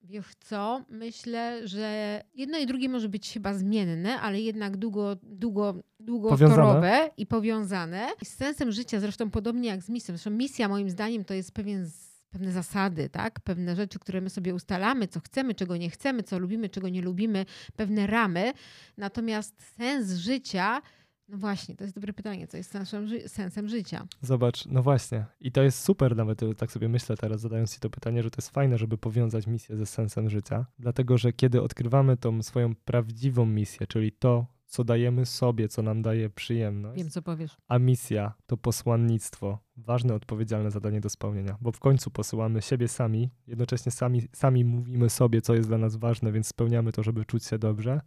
Wiesz 0.03 0.25
co? 0.39 0.85
Myślę, 0.89 1.67
że 1.67 2.21
jedno 2.35 2.57
i 2.57 2.65
drugie 2.65 2.89
może 2.89 3.09
być 3.09 3.33
chyba 3.33 3.53
zmienne, 3.53 4.19
ale 4.21 4.41
jednak 4.41 4.77
długo, 4.77 5.15
długo, 5.23 5.75
długotorowe 5.99 7.09
i 7.17 7.25
powiązane. 7.25 8.07
I 8.21 8.25
z 8.25 8.35
sensem 8.35 8.71
życia, 8.71 8.99
zresztą 8.99 9.31
podobnie 9.31 9.69
jak 9.69 9.83
z 9.83 9.89
misją. 9.89 10.15
Zresztą 10.15 10.29
misja 10.29 10.67
moim 10.67 10.89
zdaniem 10.89 11.25
to 11.25 11.33
jest 11.33 11.51
pewien 11.51 11.89
pewne 12.33 12.51
zasady, 12.51 13.09
tak? 13.09 13.39
pewne 13.39 13.75
rzeczy, 13.75 13.99
które 13.99 14.21
my 14.21 14.29
sobie 14.29 14.55
ustalamy, 14.55 15.07
co 15.07 15.19
chcemy, 15.19 15.55
czego 15.55 15.77
nie 15.77 15.89
chcemy, 15.89 16.23
co 16.23 16.39
lubimy, 16.39 16.69
czego 16.69 16.89
nie 16.89 17.01
lubimy, 17.01 17.45
pewne 17.75 18.07
ramy. 18.07 18.53
Natomiast 18.97 19.63
sens 19.77 20.11
życia 20.11 20.81
no 21.27 21.37
właśnie, 21.37 21.75
to 21.75 21.83
jest 21.83 21.95
dobre 21.95 22.13
pytanie, 22.13 22.47
co 22.47 22.57
jest 22.57 22.73
naszym 22.73 23.07
ży 23.07 23.29
sensem 23.29 23.69
życia. 23.69 24.07
Zobacz, 24.21 24.65
no 24.65 24.83
właśnie. 24.83 25.25
I 25.39 25.51
to 25.51 25.63
jest 25.63 25.79
super 25.79 26.15
nawet, 26.15 26.41
tak 26.57 26.71
sobie 26.71 26.89
myślę 26.89 27.17
teraz, 27.17 27.41
zadając 27.41 27.73
ci 27.73 27.79
to 27.79 27.89
pytanie, 27.89 28.23
że 28.23 28.31
to 28.31 28.35
jest 28.41 28.49
fajne, 28.49 28.77
żeby 28.77 28.97
powiązać 28.97 29.47
misję 29.47 29.77
ze 29.77 29.85
sensem 29.85 30.29
życia, 30.29 30.65
dlatego 30.79 31.17
że 31.17 31.33
kiedy 31.33 31.61
odkrywamy 31.61 32.17
tą 32.17 32.43
swoją 32.43 32.75
prawdziwą 32.75 33.45
misję, 33.45 33.87
czyli 33.87 34.11
to, 34.11 34.45
co 34.65 34.83
dajemy 34.83 35.25
sobie, 35.25 35.67
co 35.67 35.81
nam 35.81 36.01
daje 36.01 36.29
przyjemność. 36.29 36.97
Wiem, 36.97 37.09
co 37.09 37.21
powiesz. 37.21 37.57
A 37.67 37.79
misja 37.79 38.33
to 38.45 38.57
posłannictwo, 38.57 39.59
ważne, 39.77 40.13
odpowiedzialne 40.13 40.71
zadanie 40.71 41.01
do 41.01 41.09
spełnienia, 41.09 41.57
bo 41.61 41.71
w 41.71 41.79
końcu 41.79 42.11
posyłamy 42.11 42.61
siebie 42.61 42.87
sami, 42.87 43.29
jednocześnie 43.47 43.91
sami, 43.91 44.21
sami 44.33 44.65
mówimy 44.65 45.09
sobie, 45.09 45.41
co 45.41 45.55
jest 45.55 45.69
dla 45.69 45.77
nas 45.77 45.95
ważne, 45.95 46.31
więc 46.31 46.47
spełniamy 46.47 46.91
to, 46.91 47.03
żeby 47.03 47.25
czuć 47.25 47.45
się 47.45 47.59
dobrze 47.59 48.01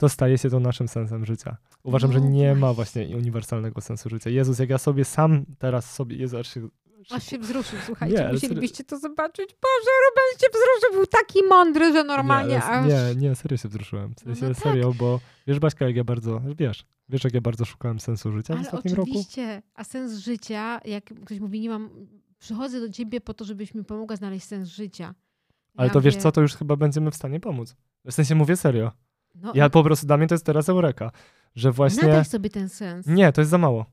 to 0.00 0.08
staje 0.08 0.38
się 0.38 0.50
to 0.50 0.60
naszym 0.60 0.88
sensem 0.88 1.24
życia. 1.26 1.56
Uważam, 1.82 2.12
no, 2.12 2.18
że 2.18 2.24
nie 2.24 2.54
ma 2.54 2.72
właśnie 2.72 3.16
uniwersalnego 3.16 3.80
sensu 3.80 4.08
życia. 4.08 4.30
Jezus, 4.30 4.58
jak 4.58 4.70
ja 4.70 4.78
sobie 4.78 5.04
sam 5.04 5.44
teraz 5.58 5.94
sobie, 5.94 6.16
Jezu, 6.16 6.38
aż 6.38 6.54
się, 6.54 6.68
Aż 7.10 7.26
się 7.26 7.38
wzruszył, 7.38 7.78
słuchajcie, 7.86 8.16
nie, 8.16 8.32
musielibyście 8.32 8.84
to 8.84 8.98
zobaczyć. 8.98 9.48
Boże, 9.50 9.90
Ruben 10.04 10.40
się 10.40 10.46
wzruszył, 10.48 10.98
był 10.98 11.06
taki 11.06 11.38
mądry, 11.48 11.92
że 11.92 12.04
normalnie 12.04 12.54
nie, 12.54 12.64
aż... 12.64 12.86
Nie, 12.86 13.28
nie, 13.28 13.34
serio 13.34 13.56
się 13.56 13.68
wzruszyłem. 13.68 14.14
W 14.14 14.20
sensie, 14.20 14.48
no 14.48 14.54
tak. 14.54 14.62
serio, 14.62 14.94
bo 14.98 15.20
wiesz 15.46 15.58
Baśka, 15.58 15.86
jak 15.86 15.96
ja 15.96 16.04
bardzo, 16.04 16.40
wiesz, 16.58 16.84
wiesz 17.08 17.24
jak 17.24 17.34
ja 17.34 17.40
bardzo 17.40 17.64
szukałem 17.64 18.00
sensu 18.00 18.32
życia 18.32 18.54
Ale 18.54 18.62
w 18.62 18.66
ostatnim 18.66 19.00
oczywiście, 19.00 19.42
roku? 19.42 19.60
oczywiście, 19.60 19.62
a 19.74 19.84
sens 19.84 20.12
życia, 20.12 20.80
jak 20.84 21.04
ktoś 21.04 21.40
mówi, 21.40 21.60
nie 21.60 21.68
mam, 21.68 21.90
przychodzę 22.38 22.80
do 22.80 22.88
ciebie 22.88 23.20
po 23.20 23.34
to, 23.34 23.44
żebyś 23.44 23.74
mi 23.74 23.84
pomogła 23.84 24.16
znaleźć 24.16 24.46
sens 24.46 24.68
życia. 24.68 25.14
Ale 25.76 25.88
ja 25.88 25.94
to 25.94 26.00
wiesz 26.00 26.16
co, 26.16 26.32
to 26.32 26.40
już 26.40 26.54
chyba 26.54 26.76
będziemy 26.76 27.10
w 27.10 27.16
stanie 27.16 27.40
pomóc. 27.40 27.76
W 28.04 28.12
sensie 28.12 28.34
mówię 28.34 28.56
serio. 28.56 28.92
No, 29.34 29.52
ja 29.54 29.70
po 29.70 29.82
prostu, 29.82 30.06
dla 30.06 30.16
mnie 30.16 30.26
to 30.26 30.34
jest 30.34 30.46
teraz 30.46 30.68
eureka, 30.68 31.10
że 31.54 31.72
właśnie... 31.72 32.08
Nadaj 32.08 32.24
sobie 32.24 32.50
ten 32.50 32.68
sens. 32.68 33.06
Nie, 33.06 33.32
to 33.32 33.40
jest 33.40 33.50
za 33.50 33.58
mało. 33.58 33.86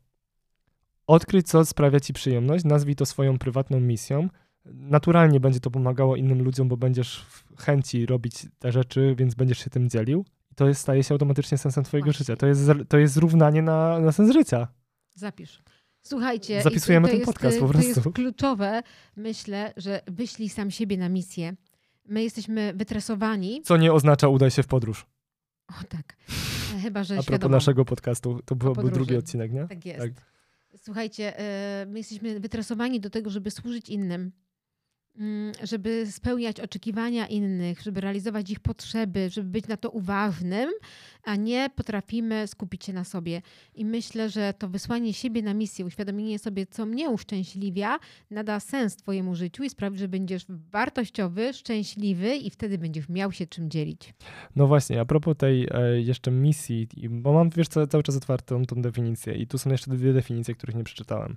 Odkryć, 1.07 1.47
co 1.47 1.65
sprawia 1.65 1.99
ci 1.99 2.13
przyjemność, 2.13 2.65
nazwij 2.65 2.95
to 2.95 3.05
swoją 3.05 3.37
prywatną 3.37 3.79
misją. 3.79 4.29
Naturalnie 4.65 5.39
będzie 5.39 5.59
to 5.59 5.71
pomagało 5.71 6.15
innym 6.15 6.43
ludziom, 6.43 6.67
bo 6.67 6.77
będziesz 6.77 7.25
w 7.29 7.61
chęci 7.61 8.05
robić 8.05 8.47
te 8.59 8.71
rzeczy, 8.71 9.15
więc 9.17 9.35
będziesz 9.35 9.57
się 9.63 9.69
tym 9.69 9.89
dzielił. 9.89 10.25
To 10.55 10.67
jest, 10.67 10.81
staje 10.81 11.03
się 11.03 11.13
automatycznie 11.13 11.57
sensem 11.57 11.83
twojego 11.83 12.05
Właśnie. 12.05 12.17
życia. 12.17 12.35
To 12.35 12.47
jest, 12.47 12.61
to 12.89 12.97
jest 12.97 13.13
zrównanie 13.13 13.61
na, 13.61 13.99
na 13.99 14.11
sens 14.11 14.33
życia. 14.33 14.67
Zapisz. 15.13 15.63
Słuchajcie, 16.01 16.61
zapisujemy 16.61 17.09
ten 17.09 17.21
podcast 17.21 17.59
po 17.59 17.67
prostu. 17.67 17.93
To 17.93 17.99
jest 17.99 18.15
kluczowe. 18.15 18.81
Myślę, 19.15 19.73
że 19.77 20.01
wyślij 20.07 20.49
sam 20.49 20.71
siebie 20.71 20.97
na 20.97 21.09
misję. 21.09 21.55
My 22.05 22.23
jesteśmy 22.23 22.73
wytresowani. 22.73 23.61
Co 23.61 23.77
nie 23.77 23.93
oznacza 23.93 24.27
udaj 24.27 24.51
się 24.51 24.63
w 24.63 24.67
podróż. 24.67 25.05
O 25.67 25.83
tak. 25.89 26.15
E, 26.75 26.79
chyba, 26.81 27.03
że 27.03 27.13
A 27.13 27.17
propos 27.17 27.25
świadomo. 27.25 27.55
naszego 27.55 27.85
podcastu, 27.85 28.39
to 28.45 28.55
był, 28.55 28.73
był 28.73 28.89
drugi 28.89 29.15
odcinek, 29.17 29.51
nie? 29.51 29.67
Tak 29.67 29.85
jest. 29.85 29.99
Tak. 29.99 30.11
Słuchajcie, 30.77 31.39
e, 31.39 31.85
my 31.85 31.97
jesteśmy 31.99 32.39
wytresowani 32.39 32.99
do 32.99 33.09
tego, 33.09 33.29
żeby 33.29 33.51
służyć 33.51 33.89
innym. 33.89 34.31
Mm, 35.19 35.51
żeby 35.63 36.05
spełniać 36.11 36.59
oczekiwania 36.59 37.27
innych, 37.27 37.81
żeby 37.81 38.01
realizować 38.01 38.51
ich 38.51 38.59
potrzeby, 38.59 39.29
żeby 39.29 39.49
być 39.49 39.67
na 39.67 39.77
to 39.77 39.89
uważnym, 39.89 40.69
a 41.23 41.35
nie 41.35 41.69
potrafimy 41.75 42.47
skupić 42.47 42.85
się 42.85 42.93
na 42.93 43.03
sobie. 43.03 43.41
I 43.75 43.85
myślę, 43.85 44.29
że 44.29 44.53
to 44.57 44.67
wysłanie 44.67 45.13
siebie 45.13 45.41
na 45.41 45.53
misję, 45.53 45.85
uświadomienie 45.85 46.39
sobie, 46.39 46.65
co 46.65 46.85
mnie 46.85 47.09
uszczęśliwia, 47.09 47.99
nada 48.31 48.59
sens 48.59 48.95
Twojemu 48.95 49.35
życiu 49.35 49.63
i 49.63 49.69
sprawi, 49.69 49.97
że 49.97 50.07
będziesz 50.07 50.45
wartościowy, 50.49 51.53
szczęśliwy 51.53 52.35
i 52.35 52.49
wtedy 52.49 52.77
będziesz 52.77 53.09
miał 53.09 53.31
się 53.31 53.47
czym 53.47 53.69
dzielić. 53.69 54.13
No 54.55 54.67
właśnie, 54.67 55.01
a 55.01 55.05
propos 55.05 55.37
tej 55.37 55.67
e, 55.71 56.01
jeszcze 56.01 56.31
misji, 56.31 56.87
bo 57.09 57.33
mam 57.33 57.49
wiesz, 57.49 57.67
cały 57.67 58.03
czas 58.03 58.17
otwartą 58.17 58.65
tą 58.65 58.81
definicję 58.81 59.33
i 59.33 59.47
tu 59.47 59.57
są 59.57 59.69
jeszcze 59.69 59.91
dwie 59.91 60.13
definicje, 60.13 60.55
których 60.55 60.75
nie 60.75 60.83
przeczytałem. 60.83 61.35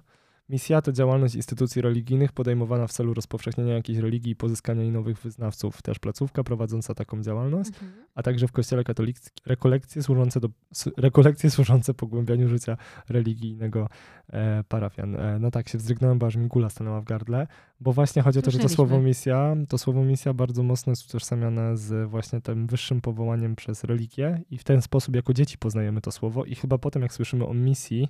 Misja 0.50 0.82
to 0.82 0.92
działalność 0.92 1.34
instytucji 1.34 1.82
religijnych 1.82 2.32
podejmowana 2.32 2.86
w 2.86 2.92
celu 2.92 3.14
rozpowszechnienia 3.14 3.74
jakiejś 3.74 3.98
religii 3.98 4.32
i 4.32 4.36
pozyskania 4.36 4.82
jej 4.82 4.92
nowych 4.92 5.18
wyznawców. 5.18 5.82
Też 5.82 5.98
placówka 5.98 6.44
prowadząca 6.44 6.94
taką 6.94 7.22
działalność, 7.22 7.68
mhm. 7.68 7.92
a 8.14 8.22
także 8.22 8.48
w 8.48 8.52
kościele 8.52 8.84
katolickim 8.84 9.32
rekolekcje 9.46 10.02
służące, 10.02 10.40
do, 10.40 10.48
rekolekcje 10.96 11.50
służące 11.50 11.94
pogłębianiu 11.94 12.48
życia 12.48 12.76
religijnego 13.08 13.88
e, 14.32 14.64
parafian. 14.68 15.16
E, 15.16 15.38
no 15.38 15.50
tak, 15.50 15.68
się 15.68 15.78
wzdrygnąłem, 15.78 16.18
bo 16.18 16.26
aż 16.26 16.36
mi 16.36 16.46
gula 16.46 16.70
stanęła 16.70 17.00
w 17.00 17.04
gardle, 17.04 17.46
bo 17.80 17.92
właśnie 17.92 18.22
chodzi 18.22 18.38
o 18.38 18.42
to, 18.42 18.50
że 18.50 18.58
to 18.58 18.68
słowo 18.68 19.00
misja, 19.00 19.56
to 19.68 19.78
słowo 19.78 20.04
misja 20.04 20.34
bardzo 20.34 20.62
mocno 20.62 20.92
jest 20.92 21.08
utożsamiane 21.08 21.76
z 21.76 22.10
właśnie 22.10 22.40
tym 22.40 22.66
wyższym 22.66 23.00
powołaniem 23.00 23.56
przez 23.56 23.84
religię 23.84 24.42
i 24.50 24.58
w 24.58 24.64
ten 24.64 24.82
sposób 24.82 25.16
jako 25.16 25.34
dzieci 25.34 25.58
poznajemy 25.58 26.00
to 26.00 26.12
słowo 26.12 26.44
i 26.44 26.54
chyba 26.54 26.78
potem 26.78 27.02
jak 27.02 27.12
słyszymy 27.12 27.46
o 27.46 27.54
misji, 27.54 28.08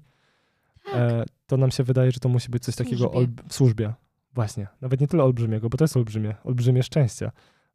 tak. 0.84 0.94
e, 0.94 1.24
to 1.46 1.56
nam 1.56 1.70
się 1.70 1.82
wydaje, 1.82 2.12
że 2.12 2.20
to 2.20 2.28
musi 2.28 2.50
być 2.50 2.62
coś 2.62 2.76
takiego 2.76 3.12
w 3.48 3.54
służbie. 3.54 3.92
Właśnie. 4.34 4.66
Nawet 4.80 5.00
nie 5.00 5.08
tyle 5.08 5.24
olbrzymiego, 5.24 5.68
bo 5.68 5.78
to 5.78 5.84
jest 5.84 5.96
olbrzymie, 5.96 6.34
olbrzymie 6.44 6.82
szczęście, 6.82 7.30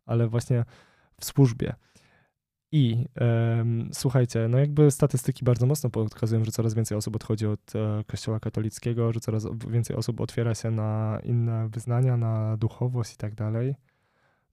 ale 0.05 0.27
właśnie 0.27 0.65
w 1.19 1.25
służbie. 1.25 1.73
I 2.71 3.05
um, 3.57 3.89
słuchajcie, 3.93 4.47
no 4.49 4.57
jakby 4.57 4.91
statystyki 4.91 5.45
bardzo 5.45 5.65
mocno 5.65 5.89
pokazują, 5.89 6.45
że 6.45 6.51
coraz 6.51 6.73
więcej 6.73 6.97
osób 6.97 7.15
odchodzi 7.15 7.47
od 7.47 7.75
e, 7.75 8.03
kościoła 8.07 8.39
katolickiego, 8.39 9.13
że 9.13 9.19
coraz 9.19 9.47
więcej 9.67 9.95
osób 9.95 10.21
otwiera 10.21 10.55
się 10.55 10.71
na 10.71 11.19
inne 11.23 11.69
wyznania, 11.69 12.17
na 12.17 12.57
duchowość 12.57 13.13
i 13.13 13.17
tak 13.17 13.35
dalej. 13.35 13.75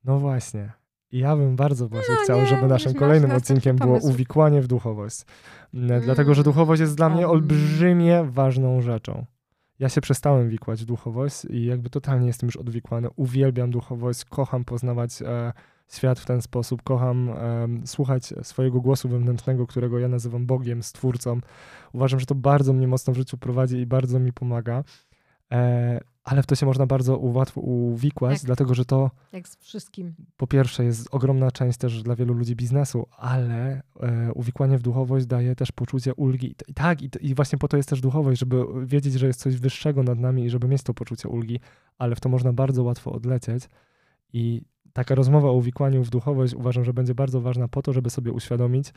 No 0.05 0.19
właśnie. 0.19 0.73
Ja 1.13 1.37
bym 1.37 1.57
bardzo 1.57 1.89
właśnie 1.89 2.15
no 2.15 2.21
chciał, 2.25 2.41
nie, 2.41 2.47
żeby 2.47 2.67
naszym 2.67 2.95
kolejnym 2.95 3.31
odcinkiem 3.31 3.77
było 3.77 3.99
uwikłanie 3.99 4.63
w 4.63 4.67
duchowość. 4.67 5.25
Mm. 5.75 6.01
Dlatego, 6.01 6.35
że 6.35 6.43
duchowość 6.43 6.81
jest 6.81 6.97
dla 6.97 7.09
mnie 7.09 7.29
olbrzymie 7.29 8.25
ważną 8.25 8.81
rzeczą. 8.81 9.27
Ja 9.79 9.89
się 9.89 10.01
przestałem 10.01 10.49
wikłać 10.49 10.83
w 10.83 10.85
duchowość 10.85 11.45
i 11.45 11.65
jakby 11.65 11.91
totalnie 11.91 12.27
jestem 12.27 12.47
już 12.47 12.57
odwikłany. 12.57 13.09
Uwielbiam 13.17 13.71
duchowość, 13.71 14.25
kocham 14.25 14.65
poznawać 14.65 15.23
e, 15.23 15.53
świat 15.89 16.21
w 16.21 16.27
ten 16.27 16.43
sposób, 16.43 16.83
kocham 16.83 17.29
e, 17.31 17.69
słuchać 17.85 18.35
swojego 18.43 18.81
głosu 18.81 19.09
wewnętrznego, 19.09 19.67
którego 19.67 19.99
ja 19.99 20.09
nazywam 20.09 20.47
Bogiem, 20.47 20.83
Stwórcą. 20.83 21.41
Uważam, 21.93 22.21
że 22.21 22.27
to 22.27 22.35
bardzo 22.35 22.73
mnie 22.73 22.89
mocno 22.89 23.13
w 23.13 23.17
życiu 23.17 23.39
prowadzi 23.39 23.77
i 23.77 23.87
bardzo 23.87 24.19
mi 24.19 24.33
pomaga. 24.33 24.85
E, 25.53 26.01
ale 26.25 26.43
w 26.43 26.47
to 26.47 26.55
się 26.55 26.67
można 26.67 26.87
bardzo 26.87 27.19
łatwo 27.19 27.61
uwikłać, 27.61 28.39
tak. 28.39 28.47
dlatego 28.47 28.75
że 28.75 28.85
to. 28.85 29.11
Jak 29.33 29.49
z 29.49 29.57
wszystkim. 29.57 30.15
Po 30.37 30.47
pierwsze, 30.47 30.85
jest 30.85 31.09
ogromna 31.11 31.51
część 31.51 31.79
też 31.79 32.03
dla 32.03 32.17
wielu 32.17 32.35
ludzi 32.35 32.57
biznesu, 32.57 33.07
ale 33.17 33.83
e, 34.01 34.33
uwikłanie 34.33 34.79
w 34.79 34.83
duchowość 34.83 35.27
daje 35.27 35.57
też 35.57 35.73
poczucie 35.73 36.15
ulgi. 36.15 36.55
I 36.69 36.75
tak, 36.75 37.03
i, 37.03 37.11
i, 37.21 37.35
właśnie 37.35 37.59
po 37.59 37.69
to 37.69 37.77
jest 37.77 37.89
też 37.89 38.01
duchowość, 38.01 38.41
żeby 38.41 38.65
wiedzieć, 38.87 39.15
że 39.15 39.27
jest 39.27 39.41
coś 39.41 39.57
wyższego 39.57 40.03
nad 40.03 40.19
nami 40.19 40.45
i 40.45 40.51
żeby 40.51 40.69
mieć 40.69 40.83
to 40.83 40.95
poczucie 40.95 41.29
ulgi, 41.29 41.61
ale 41.99 42.15
w 42.15 42.21
to 42.21 42.29
można 42.29 42.53
bardzo 42.53 42.83
łatwo 42.83 43.13
odlecieć. 43.13 43.69
I 44.33 44.63
taka 44.93 45.15
rozmowa 45.15 45.49
o 45.49 45.53
uwikłaniu 45.53 46.05
w 46.05 46.11
duchowość 46.11 46.55
uważam, 46.55 46.85
że 46.85 46.95
będzie 46.95 47.15
bardzo 47.15 47.41
ważna 47.41 47.69
po 47.69 47.83
to, 47.83 47.93
żeby 47.93 48.11
sobie 48.11 48.33
uświadomić, 48.33 48.93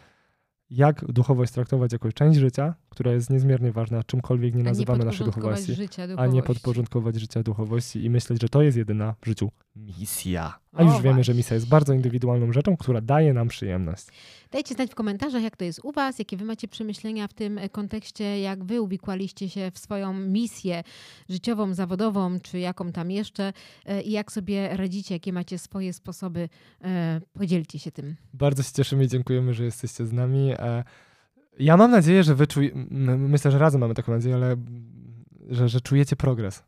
jak 0.69 1.05
duchowość 1.11 1.53
traktować 1.53 1.93
jako 1.93 2.11
część 2.11 2.39
życia, 2.39 2.75
która 2.95 3.11
jest 3.11 3.29
niezmiernie 3.29 3.71
ważna, 3.71 4.03
czymkolwiek 4.03 4.55
nie 4.55 4.63
nazywamy 4.63 4.99
nie 4.99 5.05
naszej 5.05 5.25
duchowości, 5.25 5.73
życia 5.75 6.03
a 6.03 6.05
nie 6.05 6.15
duchowości. 6.15 6.41
podporządkować 6.47 7.15
życia 7.15 7.43
duchowości 7.43 8.05
i 8.05 8.09
myśleć, 8.09 8.41
że 8.41 8.49
to 8.49 8.61
jest 8.61 8.77
jedyna 8.77 9.15
w 9.21 9.25
życiu 9.25 9.51
misja. 9.75 10.59
A 10.73 10.83
już 10.83 10.93
O, 10.93 11.01
wiemy, 11.01 11.03
że 11.03 11.13
właśnie. 11.15 11.33
misja 11.33 11.53
jest 11.55 11.67
bardzo 11.67 11.93
indywidualną 11.93 12.51
rzeczą, 12.53 12.77
która 12.77 13.01
daje 13.01 13.33
nam 13.33 13.47
przyjemność. 13.47 14.05
Dajcie 14.51 14.75
znać 14.75 14.91
w 14.91 14.95
komentarzach, 14.95 15.43
jak 15.43 15.57
to 15.57 15.65
jest 15.65 15.79
u 15.83 15.91
Was, 15.91 16.19
jakie 16.19 16.37
Wy 16.37 16.45
macie 16.45 16.67
przemyślenia 16.67 17.27
w 17.27 17.33
tym 17.33 17.57
e, 17.57 17.69
kontekście, 17.69 18.39
jak 18.39 18.63
Wy 18.63 18.81
uwikłaliście 18.81 19.49
się 19.49 19.71
w 19.73 19.79
swoją 19.79 20.13
misję 20.13 20.83
życiową, 21.29 21.73
zawodową, 21.73 22.39
czy 22.39 22.59
jaką 22.59 22.91
tam 22.91 23.11
jeszcze 23.11 23.53
e, 23.85 24.01
i 24.01 24.11
jak 24.11 24.31
sobie 24.31 24.77
radzicie, 24.77 25.15
jakie 25.15 25.33
macie 25.33 25.57
swoje 25.59 25.93
sposoby. 25.93 26.49
E, 26.83 27.21
Podzielcie 27.33 27.79
się 27.79 27.91
tym. 27.91 28.15
Bardzo 28.33 28.63
się 28.63 28.71
cieszymy 28.71 29.03
i 29.03 29.07
dziękujemy, 29.07 29.53
że 29.53 29.63
jesteście 29.65 30.05
z 30.05 30.13
nami. 30.13 30.51
Ja 31.59 31.77
mam 31.77 31.91
nadzieję, 31.91 32.23
że 32.23 32.35
wy 32.35 32.47
czuj... 32.47 32.71
myślę, 33.17 33.51
że 33.51 33.59
razem 33.59 33.81
mamy 33.81 33.93
taką 33.93 34.11
nadzieję, 34.11 34.35
ale 34.35 34.55
że, 35.49 35.69
że 35.69 35.81
czujecie 35.81 36.15
progres. 36.15 36.63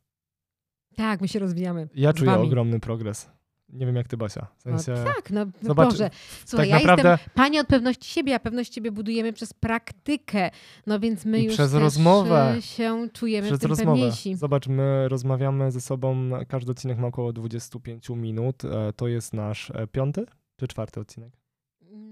Tak, 0.95 1.21
my 1.21 1.27
się 1.27 1.39
rozwijamy. 1.39 1.89
Ja 1.95 2.13
czuję 2.13 2.31
wami. 2.31 2.43
ogromny 2.47 2.79
progres. 2.79 3.29
Nie 3.69 3.85
wiem 3.85 3.95
jak 3.95 4.07
ty, 4.07 4.17
Basia. 4.17 4.47
W 4.57 4.65
No, 4.65 4.79
sensie, 4.79 5.03
tak, 5.03 5.31
no 5.31 5.45
Zobacz, 5.61 5.89
Boże. 5.89 6.09
Słuchaj, 6.45 6.69
tak 6.69 6.81
ja 6.81 6.87
naprawdę 6.87 7.09
jestem 7.11 7.29
pani 7.35 7.59
od 7.59 7.67
pewności 7.67 8.07
siebie, 8.13 8.35
a 8.35 8.39
pewność 8.39 8.73
siebie 8.75 8.91
budujemy 8.91 9.33
przez 9.33 9.53
praktykę. 9.53 10.49
No 10.87 10.99
więc 10.99 11.25
my 11.25 11.39
I 11.39 11.43
już 11.43 11.53
przez 11.53 11.73
rozmowę. 11.73 12.55
się 12.61 13.07
czujemy 13.13 13.47
w 13.47 13.49
przez 13.49 13.59
tym 13.59 13.69
rozmowę. 13.69 13.91
pewniejsi. 13.91 14.35
Zobacz, 14.35 14.67
my 14.67 15.09
rozmawiamy 15.09 15.71
ze 15.71 15.81
sobą, 15.81 16.29
każdy 16.47 16.71
odcinek 16.71 16.97
ma 16.97 17.07
około 17.07 17.33
25 17.33 18.09
minut. 18.09 18.65
E, 18.65 18.93
To 18.93 19.07
jest 19.07 19.33
nasz 19.33 19.71
e, 19.71 19.87
piąty 19.87 20.25
czy 20.59 20.67
czwarty 20.67 20.99
odcinek? 20.99 21.33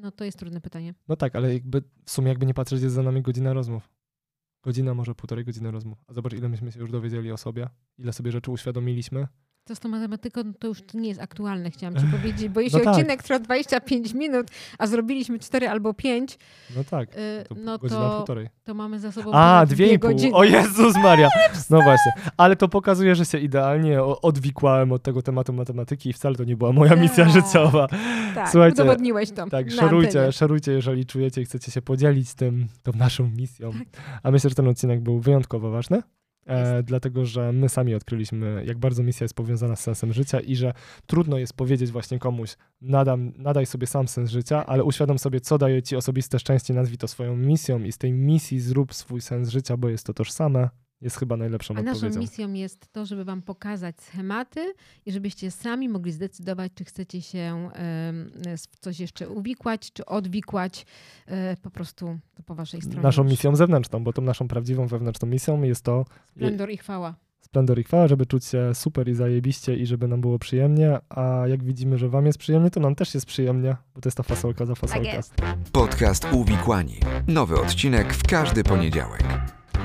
No 0.05 0.11
to 0.11 0.23
jest 0.25 0.39
trudne 0.39 0.61
pytanie. 0.61 0.93
No 1.07 1.15
tak, 1.15 1.35
ale 1.35 1.53
jakby 1.53 1.83
w 2.05 2.11
sumie 2.11 2.29
jakby 2.29 2.45
nie 2.45 2.53
patrzeć, 2.53 2.81
jest 2.81 2.95
za 2.95 3.03
nami 3.03 3.21
godzina 3.21 3.53
rozmów. 3.53 3.89
Godzina, 4.63 4.93
może 4.93 5.15
półtorej 5.15 5.45
godziny 5.45 5.71
rozmów. 5.71 5.97
A 6.07 6.13
zobacz, 6.13 6.33
ile 6.33 6.49
myśmy 6.49 6.71
się 6.71 6.79
już 6.79 6.91
dowiedzieli 6.91 7.31
o 7.31 7.37
sobie, 7.37 7.69
ile 7.97 8.13
sobie 8.13 8.31
rzeczy 8.31 8.51
uświadomiliśmy. 8.51 9.27
To 9.67 9.75
z 9.75 9.79
tą 9.79 9.89
matematyką 9.89 10.41
to 10.59 10.67
już 10.67 10.79
nie 10.93 11.09
jest 11.09 11.21
aktualne, 11.21 11.71
chciałam 11.71 11.95
ci 11.95 12.05
powiedzieć, 12.17 12.49
bo 12.49 12.59
jeśli 12.59 12.77
No 12.79 12.83
tak. 12.85 12.93
odcinek 12.93 13.23
trwa 13.23 13.39
25 13.39 14.13
minut, 14.13 14.47
a 14.77 14.87
zrobiliśmy 14.87 15.39
4 15.39 15.69
albo 15.69 15.93
5, 15.93 16.37
No 16.75 16.83
tak, 16.83 17.09
y, 17.17 17.45
to 17.49 17.55
no 17.55 17.77
to, 17.77 18.25
to 18.63 18.73
mamy 18.73 18.99
za 18.99 19.11
sobą 19.11 19.31
A, 19.33 19.65
dwie 19.65 19.93
i 19.93 19.99
pół. 19.99 20.09
godziny. 20.09 20.33
O 20.35 20.43
Jezus 20.43 20.95
Maria. 20.95 21.29
No 21.69 21.81
właśnie. 21.81 22.11
Ale 22.37 22.55
to 22.55 22.67
pokazuje, 22.67 23.15
że 23.15 23.25
się 23.25 23.37
idealnie 23.39 24.03
odwikłałem 24.03 24.91
od 24.91 25.03
tego 25.03 25.21
tematu 25.21 25.53
matematyki 25.53 26.09
i 26.09 26.13
wcale 26.13 26.35
to 26.35 26.43
nie 26.43 26.57
była 26.57 26.71
moja 26.73 26.95
misja 26.95 27.25
Tak. 27.25 27.33
życiowa. 27.33 27.87
Tak, 28.35 28.49
Słuchajcie, 28.49 28.83
udowodniłeś 28.83 29.29
to. 29.29 29.35
Tak, 29.49 29.67
antenie. 29.83 30.31
szerujcie, 30.31 30.71
jeżeli 30.71 31.05
czujecie 31.05 31.41
i 31.41 31.45
chcecie 31.45 31.71
się 31.71 31.81
podzielić 31.81 32.33
tym, 32.33 32.67
tą 32.83 32.91
naszą 32.93 33.29
misją. 33.29 33.71
Tak. 33.71 33.81
A 34.23 34.31
myślę, 34.31 34.49
że 34.49 34.55
ten 34.55 34.67
odcinek 34.67 35.01
był 35.01 35.19
wyjątkowo 35.19 35.71
ważny. 35.71 36.01
E, 36.45 36.83
dlatego, 36.83 37.25
że 37.25 37.51
my 37.51 37.69
sami 37.69 37.95
odkryliśmy, 37.95 38.63
jak 38.65 38.77
bardzo 38.77 39.03
misja 39.03 39.23
jest 39.23 39.33
powiązana 39.33 39.75
z 39.75 39.79
sensem 39.79 40.13
życia 40.13 40.39
i 40.39 40.55
że 40.55 40.73
trudno 41.07 41.37
jest 41.37 41.53
powiedzieć 41.53 41.91
właśnie 41.91 42.19
komuś, 42.19 42.57
nadam, 42.81 43.33
nadaj 43.37 43.65
sobie 43.65 43.87
sam 43.87 44.07
sens 44.07 44.29
życia, 44.29 44.65
ale 44.65 44.83
uświadom 44.83 45.19
sobie, 45.19 45.41
co 45.41 45.57
daje 45.57 45.83
ci 45.83 45.95
osobiste 45.95 46.39
szczęście, 46.39 46.73
nazwij 46.73 46.97
to 46.97 47.07
swoją 47.07 47.35
misją 47.35 47.83
i 47.83 47.91
z 47.91 47.97
tej 47.97 48.13
misji 48.13 48.59
zrób 48.59 48.93
swój 48.93 49.21
sens 49.21 49.49
życia, 49.49 49.77
bo 49.77 49.89
jest 49.89 50.05
to 50.05 50.13
tożsame, 50.13 50.69
jest 51.01 51.17
chyba 51.17 51.37
najlepszą 51.37 51.73
A 51.77 51.81
naszą 51.81 51.91
odpowiedzią. 51.97 52.19
misją 52.19 52.53
jest 52.53 52.93
to, 52.93 53.05
żeby 53.05 53.25
wam 53.25 53.41
pokazać 53.41 54.01
schematy 54.01 54.73
i 55.05 55.11
żebyście 55.11 55.51
sami 55.51 55.89
mogli 55.89 56.11
zdecydować, 56.11 56.71
czy 56.75 56.85
chcecie 56.85 57.21
się 57.21 57.69
w 58.73 58.79
coś 58.79 58.99
jeszcze 58.99 59.29
uwikłać, 59.29 59.93
czy 59.93 60.05
odwikłać. 60.05 60.85
E, 61.27 61.57
po 61.57 61.69
prostu 61.69 62.19
to 62.35 62.43
po 62.43 62.55
waszej 62.55 62.81
stronie. 62.81 63.01
Naszą 63.01 63.23
już. 63.23 63.31
misją 63.31 63.55
zewnętrzną, 63.55 64.03
bo 64.03 64.13
tą 64.13 64.21
naszą 64.21 64.47
prawdziwą 64.47 64.87
wewnętrzną 64.87 65.27
misją 65.27 65.61
jest 65.63 65.81
to 65.83 66.05
Splendor 66.35 66.69
i 66.71 66.77
chwała. 66.77 67.15
splendor 67.41 67.79
i 67.79 67.83
chwała, 67.83 68.07
żeby 68.07 68.25
czuć 68.25 68.45
się 68.45 68.71
super 68.75 69.09
i 69.09 69.13
zajebiście 69.13 69.75
i 69.75 69.85
żeby 69.85 70.07
nam 70.07 70.21
było 70.21 70.39
przyjemnie, 70.39 70.99
a 71.09 71.43
jak 71.47 71.63
widzimy, 71.63 71.97
że 71.97 72.09
wam 72.09 72.25
jest 72.25 72.37
przyjemnie, 72.37 72.69
to 72.71 72.79
nam 72.79 72.95
też 72.95 73.13
jest 73.13 73.25
przyjemnie, 73.25 73.75
bo 73.95 74.01
to 74.01 74.07
jest 74.09 74.17
ta 74.17 74.23
fasolka 74.23 74.65
za 74.65 74.73
Tak 74.73 74.81
fasolka. 74.81 75.13
jest. 75.13 75.33
Podcast 75.71 76.27
Uwikłani. 76.31 76.95
Nowy 77.27 77.55
odcinek 77.59 78.13
w 78.13 78.23
każdy 78.27 78.63
poniedziałek. 78.63 79.23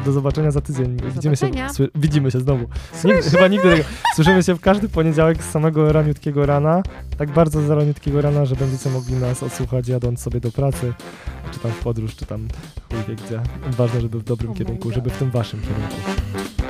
Do 0.05 0.13
zobaczenia 0.13 0.51
za 0.51 0.61
tydzień. 0.61 0.97
Widzimy 1.15 1.37
się, 1.37 1.47
zobaczenia. 1.47 1.73
sły, 1.73 1.89
widzimy 1.95 2.31
się 2.31 2.41
znowu. 2.41 2.67
Nigdy, 3.05 3.31
chyba 3.31 3.49
nigdy 3.49 3.71
tego. 3.71 3.85
Słyszymy 4.15 4.43
się 4.43 4.55
w 4.55 4.61
każdy 4.61 4.89
poniedziałek 4.89 5.43
z 5.43 5.51
samego 5.51 5.93
raniutkiego 5.93 6.47
rana. 6.47 6.83
Tak 7.19 7.31
bardzo 7.31 7.63
z 7.63 7.71
raniutkiego 7.71 8.23
rana, 8.23 8.45
że 8.45 8.57
będziecie 8.57 8.91
mogli 8.91 9.15
nas 9.15 9.43
odsłuchać 9.43 9.89
jadąc 9.89 10.21
sobie 10.21 10.41
do 10.41 10.53
pracy, 10.53 10.93
czy 11.53 11.61
tam 11.61 11.71
w 11.73 11.79
podróż, 11.79 12.17
czy 12.17 12.27
tam 12.27 12.49
chuj 12.91 12.99
wie 13.09 13.15
gdzie. 13.15 13.41
Ważne, 13.77 14.01
żeby 14.01 14.19
w 14.19 14.25
dobrym 14.25 14.51
Oh 14.51 14.59
kierunku, 14.59 14.91
żeby 14.93 15.11
w 15.11 15.17
tym 15.17 15.31
waszym 15.31 15.61
kierunku. 15.61 15.97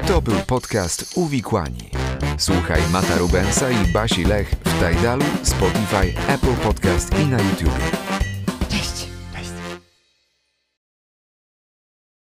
To 0.07 0.23
był 0.23 0.35
podcast 0.47 1.19
Uwikłani. 1.19 1.91
Słuchaj 2.39 2.81
Mata 2.93 3.19
Rubensa 3.19 3.71
i 3.71 3.93
Basi 3.93 4.25
Lech 4.25 4.51
w 4.65 4.79
Tidalu, 4.79 5.25
Spotify, 5.43 6.33
Apple 6.33 6.55
Podcast 6.63 7.19
i 7.19 7.27
na 7.27 7.37
YouTube. 7.37 8.10